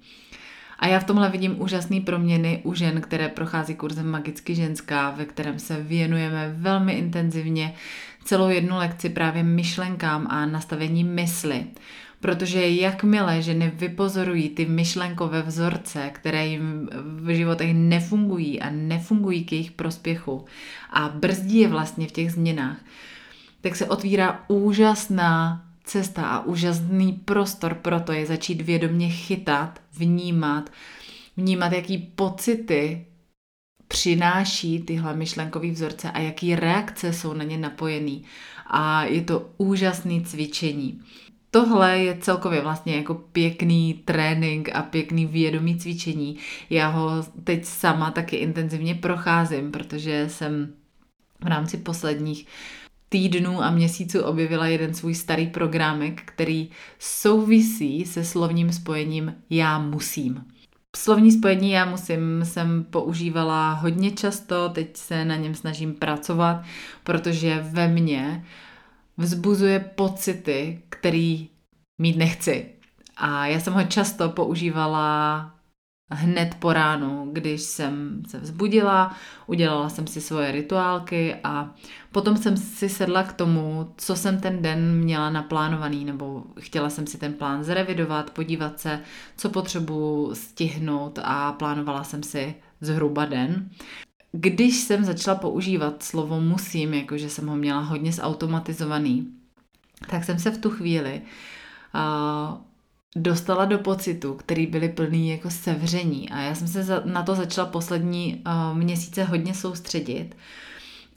A 0.79 0.87
já 0.87 1.01
v 1.01 1.05
tomhle 1.05 1.31
vidím 1.31 1.62
úžasné 1.62 2.01
proměny 2.01 2.61
u 2.64 2.75
žen, 2.75 3.01
které 3.01 3.29
prochází 3.29 3.75
kurzem 3.75 4.11
Magicky 4.11 4.55
ženská, 4.55 5.11
ve 5.11 5.25
kterém 5.25 5.59
se 5.59 5.83
věnujeme 5.83 6.55
velmi 6.57 6.93
intenzivně 6.93 7.75
celou 8.25 8.49
jednu 8.49 8.77
lekci 8.77 9.09
právě 9.09 9.43
myšlenkám 9.43 10.27
a 10.31 10.47
nastavení 10.47 11.05
mysli. 11.05 11.66
Protože 12.21 12.69
jakmile 12.69 13.43
ženy 13.43 13.73
vypozorují 13.75 14.49
ty 14.49 14.67
myšlenkové 14.67 15.43
vzorce, 15.43 16.11
které 16.15 16.47
jim 16.47 16.89
v 17.03 17.37
životech 17.37 17.75
nefungují 17.75 18.61
a 18.61 18.71
nefungují 18.71 19.45
k 19.45 19.53
jejich 19.53 19.71
prospěchu 19.71 20.45
a 20.91 21.09
brzdí 21.09 21.59
je 21.59 21.69
vlastně 21.69 22.09
v 22.09 22.13
těch 22.13 22.33
změnách, 22.33 22.77
tak 23.61 23.77
se 23.77 23.87
otvírá 23.87 24.45
úžasná 24.49 25.65
cesta 25.85 26.23
a 26.23 26.41
úžasný 26.41 27.13
prostor 27.13 27.75
pro 27.75 28.01
to 28.01 28.13
je 28.13 28.27
začít 28.27 28.61
vědomě 28.61 29.09
chytat, 29.09 29.81
vnímat, 29.93 30.71
vnímat, 31.37 31.73
jaký 31.73 31.99
pocity 31.99 33.07
přináší 33.89 34.79
tyhle 34.83 35.17
myšlenkové 35.17 35.71
vzorce 35.71 36.11
a 36.11 36.19
jaký 36.19 36.57
reakce 36.57 37.13
jsou 37.13 37.33
na 37.33 37.45
ně 37.45 37.59
napojený. 37.59 38.25
A 38.67 39.05
je 39.05 39.23
to 39.23 39.51
úžasný 39.57 40.25
cvičení. 40.25 41.01
Tohle 41.51 41.99
je 41.99 42.19
celkově 42.21 42.61
vlastně 42.61 42.97
jako 42.97 43.15
pěkný 43.15 43.95
trénink 44.05 44.69
a 44.75 44.83
pěkný 44.83 45.27
vědomý 45.27 45.79
cvičení. 45.79 46.37
Já 46.71 46.89
ho 46.89 47.11
teď 47.45 47.65
sama 47.65 48.11
taky 48.11 48.37
intenzivně 48.37 48.95
procházím, 48.95 49.71
protože 49.71 50.29
jsem 50.29 50.73
v 51.45 51.47
rámci 51.47 51.77
posledních 51.77 52.47
týdnů 53.09 53.63
a 53.63 53.71
měsíců 53.71 54.21
objevila 54.21 54.67
jeden 54.67 54.95
svůj 54.95 55.15
starý 55.15 55.47
programek, 55.47 56.23
který 56.25 56.71
souvisí 56.99 58.05
se 58.05 58.25
slovním 58.25 58.73
spojením 58.73 59.35
já 59.51 59.79
musím. 59.79 60.45
Slovní 60.97 61.33
spojení 61.33 61.71
já 61.71 61.85
musím 61.85 62.45
jsem 62.45 62.85
používala 62.91 63.73
hodně 63.73 64.11
často, 64.11 64.69
teď 64.69 64.97
se 64.97 65.25
na 65.25 65.37
něm 65.37 65.55
snažím 65.55 65.95
pracovat, 65.95 66.63
protože 67.05 67.61
ve 67.71 67.89
mně 67.89 68.45
vzbuzuje 69.21 69.81
pocity, 69.81 70.83
který 70.89 71.49
mít 71.99 72.17
nechci. 72.17 72.67
A 73.17 73.47
já 73.47 73.61
jsem 73.61 73.73
ho 73.73 73.85
často 73.85 74.29
používala 74.29 75.51
hned 76.13 76.55
po 76.59 76.73
ránu, 76.73 77.29
když 77.33 77.61
jsem 77.61 78.23
se 78.29 78.39
vzbudila, 78.39 79.17
udělala 79.47 79.89
jsem 79.89 80.07
si 80.07 80.21
svoje 80.21 80.53
rituálky 80.53 81.37
a 81.45 81.75
potom 82.13 82.37
jsem 82.37 82.57
si 82.57 82.89
sedla 82.89 83.23
k 83.23 83.33
tomu, 83.33 83.95
co 83.97 84.17
jsem 84.17 84.41
ten 84.41 84.63
den 84.63 84.95
měla 84.97 85.31
naplánovaný, 85.31 86.05
nebo 86.05 86.45
chtěla 86.61 86.91
jsem 86.91 87.07
si 87.07 87.19
ten 87.19 87.33
plán 87.33 87.65
zrevidovat, 87.65 88.31
podívat 88.31 88.81
se, 88.81 89.01
co 89.37 89.51
potřebuji 89.51 90.35
stihnout 90.35 91.19
a 91.23 91.53
plánovala 91.53 92.05
jsem 92.05 92.23
si 92.23 92.55
zhruba 92.81 93.25
den. 93.25 93.71
Když 94.33 94.77
jsem 94.77 95.05
začala 95.05 95.38
používat 95.38 96.03
slovo 96.03 96.40
musím, 96.40 96.95
jakože 96.95 97.31
jsem 97.31 97.47
ho 97.47 97.57
měla 97.57 97.81
hodně 97.81 98.12
zautomatizovaný, 98.12 99.27
tak 100.11 100.25
jsem 100.25 100.38
se 100.38 100.51
v 100.51 100.59
tu 100.59 100.71
chvíli 100.71 101.23
uh, 101.95 102.59
dostala 103.16 103.64
do 103.64 103.79
pocitu, 103.79 104.35
který 104.35 104.66
byly 104.66 104.88
plný 104.88 105.31
jako 105.31 105.51
sevření. 105.51 106.31
A 106.31 106.40
já 106.40 106.55
jsem 106.55 106.69
se 106.69 106.83
za, 106.83 107.03
na 107.05 107.23
to 107.23 107.35
začala 107.35 107.69
poslední 107.69 108.43
uh, 108.47 108.79
měsíce 108.79 109.25
hodně 109.25 109.55
soustředit. 109.55 110.37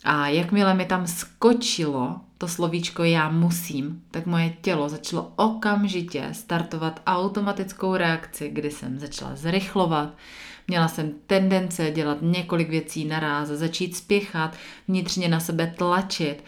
A 0.03 0.27
jakmile 0.27 0.73
mi 0.73 0.85
tam 0.85 1.07
skočilo 1.07 2.19
to 2.37 2.47
slovíčko 2.47 3.03
já 3.03 3.29
musím, 3.29 4.03
tak 4.11 4.25
moje 4.25 4.53
tělo 4.61 4.89
začalo 4.89 5.33
okamžitě 5.35 6.29
startovat 6.31 7.01
automatickou 7.07 7.95
reakci, 7.95 8.49
kdy 8.49 8.71
jsem 8.71 8.99
začala 8.99 9.35
zrychlovat, 9.35 10.09
Měla 10.67 10.87
jsem 10.87 11.13
tendence 11.27 11.91
dělat 11.91 12.17
několik 12.21 12.69
věcí 12.69 13.05
naraz, 13.05 13.47
začít 13.47 13.95
spěchat, 13.95 14.55
vnitřně 14.87 15.27
na 15.27 15.39
sebe 15.39 15.73
tlačit 15.77 16.43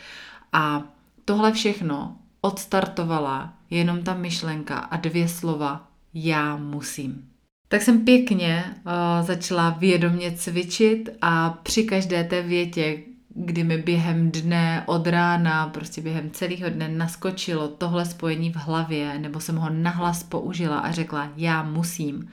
a 0.54 0.84
tohle 1.26 1.52
všechno 1.52 2.16
odstartovala 2.42 3.54
jenom 3.70 4.04
ta 4.04 4.14
myšlenka 4.14 4.78
a 4.78 4.98
dvě 4.98 5.28
slova 5.28 5.88
já 6.14 6.56
musím. 6.56 7.30
Tak 7.68 7.82
jsem 7.82 8.06
pěkně 8.06 8.64
uh, 8.66 9.26
začala 9.26 9.70
vědomě 9.70 10.32
cvičit 10.32 11.10
a 11.22 11.50
při 11.50 11.84
každé 11.84 12.24
té 12.24 12.42
větě, 12.42 12.98
kdy 13.30 13.64
mi 13.64 13.78
během 13.78 14.32
dne 14.32 14.84
od 14.86 15.08
rána, 15.08 15.68
prostě 15.68 16.02
během 16.02 16.32
celého 16.32 16.70
dne 16.70 16.90
naskočilo 16.90 17.68
tohle 17.68 18.06
spojení 18.06 18.52
v 18.52 18.56
hlavě, 18.56 19.20
nebo 19.20 19.40
jsem 19.40 19.56
ho 19.56 19.70
nahlas 19.70 20.24
použila 20.24 20.80
a 20.80 20.92
řekla 20.92 21.30
já 21.36 21.64
musím, 21.64 22.30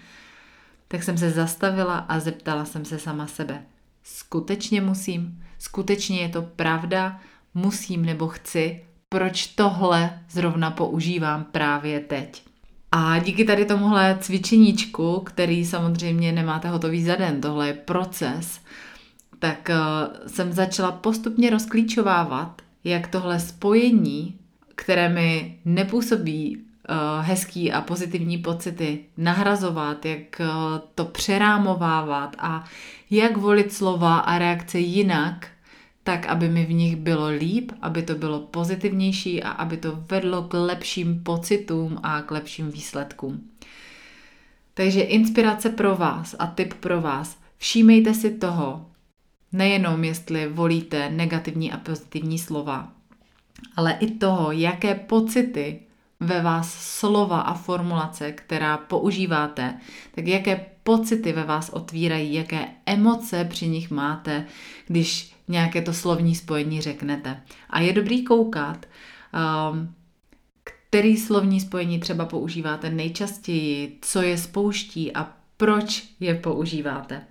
tak 0.92 1.02
jsem 1.02 1.18
se 1.18 1.31
zastavila 1.31 1.96
a 1.96 2.20
zeptala 2.20 2.64
jsem 2.64 2.85
se 2.85 2.98
sama 2.98 3.26
sebe. 3.26 3.62
Skutečně 4.02 4.81
musím? 4.81 5.42
Skutečně 5.59 6.20
je 6.20 6.28
to 6.28 6.42
pravda? 6.42 7.20
Musím 7.55 8.05
nebo 8.05 8.28
chci? 8.28 8.85
Proč 9.09 9.46
tohle 9.46 10.20
zrovna 10.31 10.70
používám 10.70 11.44
právě 11.44 12.00
teď? 12.00 12.42
A 12.90 13.18
díky 13.18 13.44
tady 13.44 13.64
tomuhle 13.64 14.18
cvičeníčku, 14.20 15.20
který 15.20 15.64
samozřejmě 15.64 16.33
nemáte 16.33 16.68
hotový 16.68 17.05
za 17.05 17.16
den, 17.16 17.40
tohle 17.40 17.66
je 17.66 17.74
proces, 17.74 18.61
tak 19.38 19.70
uh, 19.70 20.26
jsem 20.26 20.52
začala 20.52 20.92
postupně 20.92 21.50
rozklíčovávat, 21.50 22.62
jak 22.85 23.09
tohle 23.09 23.40
spojení, 23.40 24.38
které 24.74 25.09
mi 25.09 25.59
nepůsobí 25.64 26.72
hezký 27.21 27.73
a 27.73 27.81
pozitivní 27.81 28.38
pocity 28.38 29.05
nahrazovat, 29.16 30.05
jak 30.05 30.40
uh, 30.40 30.47
to 30.95 31.05
přerámovávat 31.05 32.37
a 32.38 32.64
jak 33.11 33.37
volit 33.37 33.73
slova 33.73 34.18
a 34.18 34.38
reakce 34.38 34.79
jinak, 34.79 35.49
tak 36.05 36.27
aby 36.27 36.49
mi 36.49 36.66
v 36.66 36.73
nich 36.73 36.97
bylo 36.97 37.29
líp, 37.29 37.73
aby 37.83 38.03
to 38.03 38.14
bylo 38.14 38.40
pozitivnější 38.40 39.42
a 39.42 39.51
aby 39.51 39.77
to 39.77 40.05
vedlo 40.11 40.42
k 40.42 40.55
lepším 40.55 41.23
pocitům 41.23 41.99
a 42.03 42.23
k 42.23 42.31
lepším 42.31 42.71
výsledkům. 42.71 43.51
Takže 44.75 45.01
inspirace 45.01 45.71
pro 45.71 45.97
vás 45.97 46.35
a 46.38 46.47
tip 46.47 46.75
pro 46.75 47.01
vás. 47.01 47.38
Všímejte 47.59 48.14
si 48.14 48.31
toho, 48.31 48.87
nejenom 49.53 50.05
jestli 50.05 50.49
volíte 50.49 51.11
negativní 51.11 51.73
a 51.73 51.77
pozitivní 51.77 52.38
slova, 52.38 52.92
ale 53.77 53.92
i 53.92 54.11
toho, 54.11 54.53
jaké 54.53 54.95
pocity 54.95 55.81
ve 56.23 56.43
vás 56.43 56.75
slova 56.99 57.41
a 57.41 57.55
formulace, 57.55 58.33
která 58.33 58.77
používáte, 58.77 59.75
tak 60.15 60.27
jaké 60.27 60.67
pocity 60.83 61.33
ve 61.33 61.45
vás 61.45 61.69
otvírají, 61.69 62.35
jaké 62.35 62.69
emoce 62.87 63.45
při 63.45 63.69
nich 63.69 63.91
máte, 63.91 64.47
když 64.87 65.35
nějaké 65.49 65.83
to 65.83 65.93
slovní 65.93 66.35
spojení 66.35 66.81
řeknete. 66.81 67.41
A 67.71 67.81
je 67.81 67.93
dobrý 67.93 68.25
koukat, 68.25 68.87
um, 69.73 69.95
který 70.65 71.17
slovní 71.17 71.61
spojení 71.61 72.01
třeba 72.01 72.25
používáte 72.25 72.91
nejčastěji, 72.91 73.99
co 74.03 74.23
je 74.23 74.39
spouští 74.39 75.13
a 75.13 75.33
proč 75.57 76.05
je 76.21 76.35
používáte 76.35 77.23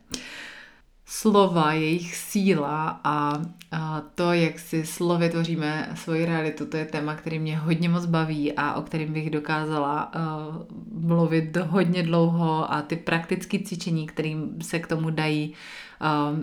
slova, 1.11 1.73
jejich 1.73 2.15
síla 2.15 2.99
a, 3.03 3.41
a 3.71 4.01
to, 4.15 4.33
jak 4.33 4.59
si 4.59 4.85
slovy 4.85 5.29
tvoříme 5.29 5.91
svoji 5.95 6.25
realitu, 6.25 6.65
to 6.65 6.77
je 6.77 6.85
téma, 6.85 7.15
který 7.15 7.39
mě 7.39 7.57
hodně 7.57 7.89
moc 7.89 8.05
baví 8.05 8.53
a 8.53 8.73
o 8.73 8.81
kterým 8.81 9.13
bych 9.13 9.29
dokázala 9.29 10.11
uh, 10.15 11.01
mluvit 11.07 11.57
hodně 11.57 12.03
dlouho 12.03 12.73
a 12.73 12.81
ty 12.81 12.95
praktické 12.95 13.59
cvičení, 13.59 14.07
kterým 14.07 14.61
se 14.61 14.79
k 14.79 14.87
tomu 14.87 15.09
dají 15.09 15.53
uh, 16.01 16.39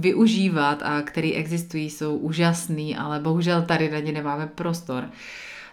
využívat 0.00 0.82
a 0.82 1.02
který 1.02 1.34
existují, 1.34 1.90
jsou 1.90 2.16
úžasný, 2.16 2.96
ale 2.96 3.20
bohužel 3.20 3.62
tady 3.62 3.90
na 3.90 3.98
ně 3.98 4.12
nemáme 4.12 4.46
prostor. 4.46 5.04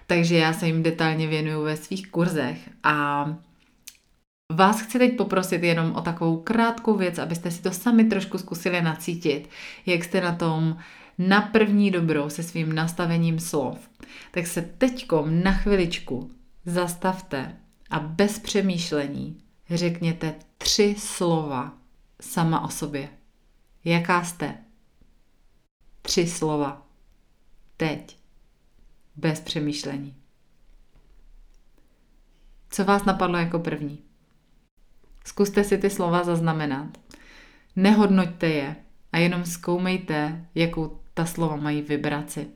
Takže 0.07 0.37
já 0.37 0.53
se 0.53 0.67
jim 0.67 0.83
detailně 0.83 1.27
věnuju 1.27 1.63
ve 1.63 1.77
svých 1.77 2.11
kurzech 2.11 2.69
a 2.83 3.25
Vás 4.53 4.81
chci 4.81 4.99
teď 4.99 5.17
poprosit 5.17 5.63
jenom 5.63 5.95
o 5.95 6.01
takovou 6.01 6.37
krátkou 6.37 6.97
věc, 6.97 7.17
abyste 7.17 7.51
si 7.51 7.61
to 7.61 7.71
sami 7.71 8.03
trošku 8.03 8.37
zkusili 8.37 8.81
nacítit, 8.81 9.49
jak 9.85 10.03
jste 10.03 10.21
na 10.21 10.35
tom 10.35 10.77
na 11.17 11.41
první 11.41 11.91
dobrou 11.91 12.29
se 12.29 12.43
svým 12.43 12.75
nastavením 12.75 13.39
slov. 13.39 13.89
Tak 14.31 14.47
se 14.47 14.61
teďkom 14.61 15.43
na 15.43 15.51
chviličku 15.51 16.31
zastavte 16.65 17.57
a 17.89 17.99
bez 17.99 18.39
přemýšlení 18.39 19.43
řekněte 19.69 20.35
tři 20.57 20.95
slova 20.97 21.77
sama 22.21 22.61
o 22.61 22.69
sobě. 22.69 23.09
Jaká 23.85 24.23
jste? 24.23 24.57
Tři 26.01 26.27
slova. 26.27 26.87
Teď. 27.77 28.17
Bez 29.15 29.39
přemýšlení. 29.39 30.15
Co 32.69 32.85
vás 32.85 33.05
napadlo 33.05 33.37
jako 33.37 33.59
první? 33.59 34.06
Zkuste 35.27 35.63
si 35.63 35.77
ty 35.77 35.89
slova 35.89 36.23
zaznamenat. 36.23 36.97
Nehodnoťte 37.75 38.47
je 38.47 38.75
a 39.11 39.17
jenom 39.17 39.45
zkoumejte, 39.45 40.45
jakou 40.55 40.99
ta 41.13 41.25
slova 41.25 41.55
mají 41.55 41.81
vibraci. 41.81 42.47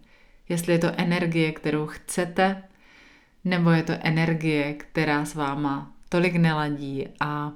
Jestli 0.49 0.73
je 0.73 0.79
to 0.79 0.91
energie, 0.97 1.51
kterou 1.51 1.85
chcete, 1.87 2.63
nebo 3.43 3.69
je 3.71 3.83
to 3.83 3.93
energie, 3.99 4.73
která 4.73 5.25
s 5.25 5.35
váma 5.35 5.93
tolik 6.09 6.35
neladí 6.35 7.07
a 7.19 7.53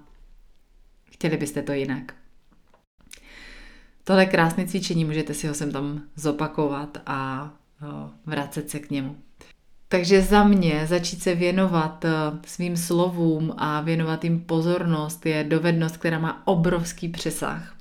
chtěli 1.11 1.37
byste 1.37 1.61
to 1.61 1.73
jinak. 1.73 2.13
Tohle 4.03 4.25
krásné 4.25 4.67
cvičení, 4.67 5.05
můžete 5.05 5.33
si 5.33 5.47
ho 5.47 5.53
sem 5.53 5.71
tam 5.71 6.03
zopakovat 6.15 6.97
a 7.05 7.51
vracet 8.25 8.69
se 8.69 8.79
k 8.79 8.89
němu. 8.89 9.24
Takže 9.95 10.21
za 10.21 10.43
mě 10.43 10.87
začít 10.87 11.23
se 11.23 11.35
věnovat 11.35 12.05
eh, 12.05 12.09
svým 12.45 12.77
slovům 12.77 13.53
a 13.57 13.81
věnovat 13.81 14.23
jim 14.23 14.39
pozornost 14.39 15.25
je 15.25 15.43
dovednost, 15.43 15.97
která 15.97 16.19
má 16.19 16.47
obrovský 16.47 17.07
přesah. 17.07 17.75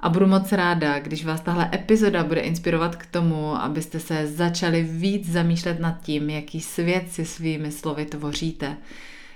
A 0.00 0.08
budu 0.08 0.26
moc 0.26 0.52
ráda, 0.52 0.98
když 0.98 1.24
vás 1.24 1.40
tahle 1.40 1.70
epizoda 1.74 2.24
bude 2.24 2.40
inspirovat 2.40 2.96
k 2.96 3.06
tomu, 3.06 3.54
abyste 3.54 4.00
se 4.00 4.26
začali 4.26 4.82
víc 4.82 5.30
zamýšlet 5.30 5.80
nad 5.80 6.00
tím, 6.02 6.30
jaký 6.30 6.60
svět 6.60 7.12
si 7.12 7.24
svými 7.24 7.72
slovy 7.72 8.04
tvoříte. 8.04 8.76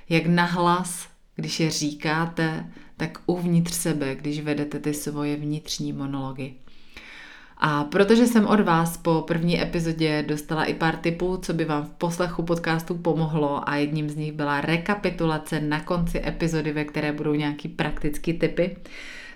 Jak 0.09 0.27
nahlas, 0.27 1.09
když 1.37 1.61
je 1.61 1.71
říkáte, 1.71 2.67
tak 2.97 3.19
uvnitř 3.27 3.73
sebe, 3.75 4.15
když 4.15 4.41
vedete 4.41 4.79
ty 4.79 4.95
svoje 4.95 5.37
vnitřní 5.37 5.93
monology. 5.93 6.55
A 7.65 7.85
protože 7.85 8.27
jsem 8.27 8.47
od 8.47 8.61
vás 8.61 8.97
po 8.97 9.25
první 9.27 9.63
epizodě 9.63 10.25
dostala 10.29 10.65
i 10.65 10.75
pár 10.75 10.97
tipů, 10.97 11.37
co 11.37 11.53
by 11.53 11.65
vám 11.65 11.85
v 11.85 11.91
poslechu 11.91 12.43
podcastu 12.43 12.95
pomohlo 12.95 13.69
a 13.69 13.77
jedním 13.77 14.09
z 14.11 14.17
nich 14.17 14.33
byla 14.33 14.61
rekapitulace 14.61 15.61
na 15.61 15.81
konci 15.81 16.23
epizody, 16.27 16.73
ve 16.73 16.85
které 16.85 17.13
budou 17.13 17.35
nějaký 17.35 17.69
praktické 17.69 18.33
tipy, 18.33 18.77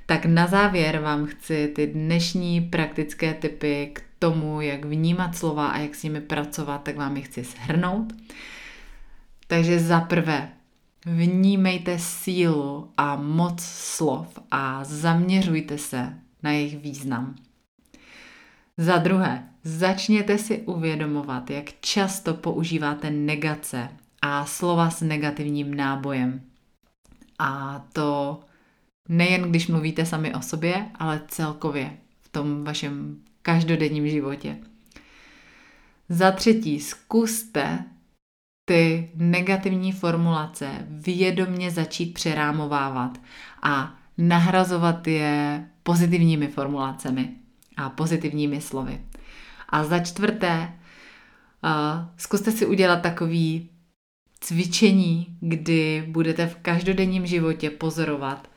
tak 0.07 0.27
na 0.27 0.47
závěr 0.47 0.99
vám 0.99 1.27
chci 1.27 1.73
ty 1.75 1.87
dnešní 1.87 2.61
praktické 2.61 3.35
tipy 3.35 3.91
k 3.93 4.03
tomu, 4.19 4.61
jak 4.61 4.85
vnímat 4.85 5.37
slova 5.37 5.69
a 5.69 5.79
jak 5.79 5.95
s 5.95 6.03
nimi 6.03 6.21
pracovat, 6.21 6.83
tak 6.83 6.97
vám 6.97 7.17
je 7.17 7.23
chci 7.23 7.45
shrnout. 7.45 8.13
Takže 9.47 9.79
za 9.79 10.01
prvé, 10.01 10.49
vnímejte 11.07 11.99
sílu 11.99 12.91
a 12.97 13.17
moc 13.17 13.63
slov 13.63 14.39
a 14.51 14.85
zaměřujte 14.85 15.79
se 15.79 16.15
na 16.43 16.51
jejich 16.51 16.79
význam. 16.79 17.35
Za 18.79 18.99
druhé, 18.99 19.49
začněte 19.65 20.39
si 20.39 20.59
uvědomovat, 20.59 21.51
jak 21.51 21.81
často 21.81 22.35
používáte 22.35 23.11
negace 23.11 23.89
a 24.23 24.47
slova 24.47 24.91
s 24.91 25.01
negativním 25.01 25.75
nábojem. 25.75 26.41
A 27.39 27.79
to 27.93 28.41
nejen 29.09 29.43
když 29.43 29.69
mluvíte 29.69 30.07
sami 30.07 30.35
o 30.35 30.43
sobě, 30.43 30.87
ale 30.95 31.21
celkově 31.29 31.97
v 32.23 32.29
tom 32.29 32.65
vašem 32.65 33.23
každodenním 33.43 34.09
životě. 34.09 34.57
Za 36.09 36.33
třetí, 36.33 36.81
zkuste 36.81 37.85
ty 38.65 39.11
negativní 39.15 39.93
formulace 39.93 40.87
vědomně 40.91 41.71
začít 41.71 42.15
přerámovávat 42.15 43.21
a 43.63 43.99
nahrazovat 44.19 45.07
je 45.07 45.69
pozitivními 45.83 46.49
formulacemi 46.49 47.46
a 47.77 47.91
pozitivními 47.91 48.61
slovy. 48.61 49.01
A 49.69 49.85
za 49.85 49.99
čtvrté, 49.99 50.73
zkuste 52.17 52.53
si 52.53 52.67
udělat 52.67 53.03
takový 53.03 53.71
cvičení, 54.41 55.37
kdy 55.41 56.05
budete 56.09 56.47
v 56.47 56.57
každodenním 56.57 57.27
životě 57.27 57.71
pozorovat, 57.71 58.51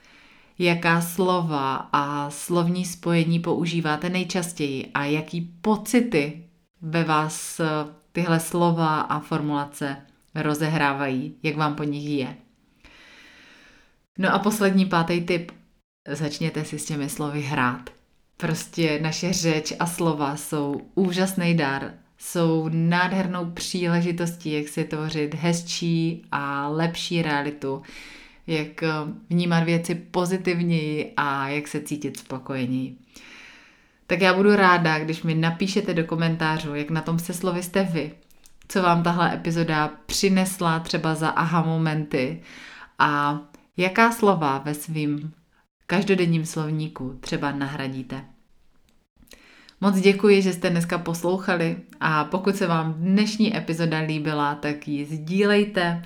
jaká 0.59 1.01
slova 1.01 1.75
a 1.75 2.29
slovní 2.29 2.85
spojení 2.85 3.39
používáte 3.39 4.09
nejčastěji 4.09 4.91
a 4.93 5.05
jaký 5.05 5.41
pocity 5.41 6.43
ve 6.81 7.03
vás 7.03 7.61
tyhle 8.11 8.39
slova 8.39 9.01
a 9.01 9.19
formulace 9.19 9.97
rozehrávají, 10.35 11.35
jak 11.43 11.55
vám 11.55 11.75
po 11.75 11.83
nich 11.83 12.09
je. 12.09 12.37
No 14.17 14.33
a 14.33 14.39
poslední 14.39 14.85
pátý 14.85 15.21
tip. 15.21 15.51
Začněte 16.07 16.65
si 16.65 16.79
s 16.79 16.85
těmi 16.85 17.09
slovy 17.09 17.41
hrát. 17.41 17.89
Prostě 18.41 18.99
naše 19.01 19.33
řeč 19.33 19.73
a 19.79 19.85
slova 19.85 20.35
jsou 20.35 20.81
úžasný 20.95 21.57
dar, 21.57 21.93
jsou 22.17 22.69
nádhernou 22.71 23.51
příležitostí, 23.51 24.51
jak 24.51 24.67
si 24.67 24.83
tvořit 24.83 25.33
hezčí 25.35 26.25
a 26.31 26.67
lepší 26.67 27.21
realitu, 27.21 27.81
jak 28.47 28.83
vnímat 29.29 29.63
věci 29.63 29.95
pozitivněji 29.95 31.13
a 31.17 31.49
jak 31.49 31.67
se 31.67 31.81
cítit 31.81 32.17
spokojeněji. 32.17 32.95
Tak 34.07 34.21
já 34.21 34.33
budu 34.33 34.55
ráda, 34.55 34.99
když 34.99 35.23
mi 35.23 35.35
napíšete 35.35 35.93
do 35.93 36.03
komentářů, 36.03 36.75
jak 36.75 36.89
na 36.89 37.01
tom 37.01 37.19
se 37.19 37.33
slovy 37.33 37.63
jste 37.63 37.83
vy, 37.83 38.11
co 38.67 38.81
vám 38.81 39.03
tahle 39.03 39.33
epizoda 39.33 39.91
přinesla 40.05 40.79
třeba 40.79 41.15
za 41.15 41.29
aha 41.29 41.61
momenty 41.61 42.41
a 42.99 43.39
jaká 43.77 44.11
slova 44.11 44.57
ve 44.57 44.73
svým 44.73 45.33
každodenním 45.89 46.45
slovníku 46.45 47.17
třeba 47.19 47.51
nahradíte. 47.51 48.21
Moc 49.81 49.99
děkuji, 49.99 50.41
že 50.41 50.53
jste 50.53 50.69
dneska 50.69 50.97
poslouchali 50.97 51.77
a 51.99 52.23
pokud 52.23 52.55
se 52.55 52.67
vám 52.67 52.93
dnešní 52.93 53.57
epizoda 53.57 53.99
líbila, 53.99 54.55
tak 54.55 54.87
ji 54.87 55.05
sdílejte, 55.05 56.01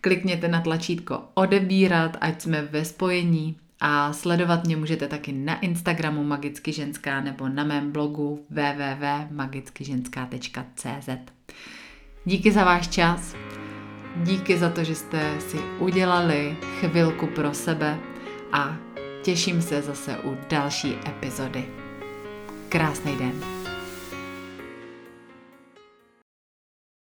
klikněte 0.00 0.48
na 0.48 0.60
tlačítko 0.60 1.22
odebírat, 1.34 2.16
ať 2.20 2.40
jsme 2.40 2.62
ve 2.62 2.84
spojení 2.84 3.56
a 3.80 4.12
sledovat 4.12 4.64
mě 4.64 4.76
můžete 4.76 5.08
taky 5.08 5.32
na 5.32 5.60
Instagramu 5.60 6.24
Magicky 6.24 6.72
ženská 6.72 7.20
nebo 7.20 7.48
na 7.48 7.64
mém 7.64 7.92
blogu 7.92 8.46
www.magickyženská.cz 8.50 11.08
Díky 12.24 12.52
za 12.52 12.64
váš 12.64 12.88
čas, 12.88 13.34
díky 14.16 14.58
za 14.58 14.70
to, 14.70 14.84
že 14.84 14.94
jste 14.94 15.40
si 15.40 15.56
udělali 15.78 16.56
chvilku 16.80 17.26
pro 17.26 17.54
sebe 17.54 17.98
a 18.52 18.87
těším 19.28 19.62
se 19.62 19.82
zase 19.82 20.18
u 20.24 20.38
další 20.48 20.96
epizody. 21.08 21.64
Krásný 22.68 23.16
den. 23.16 23.57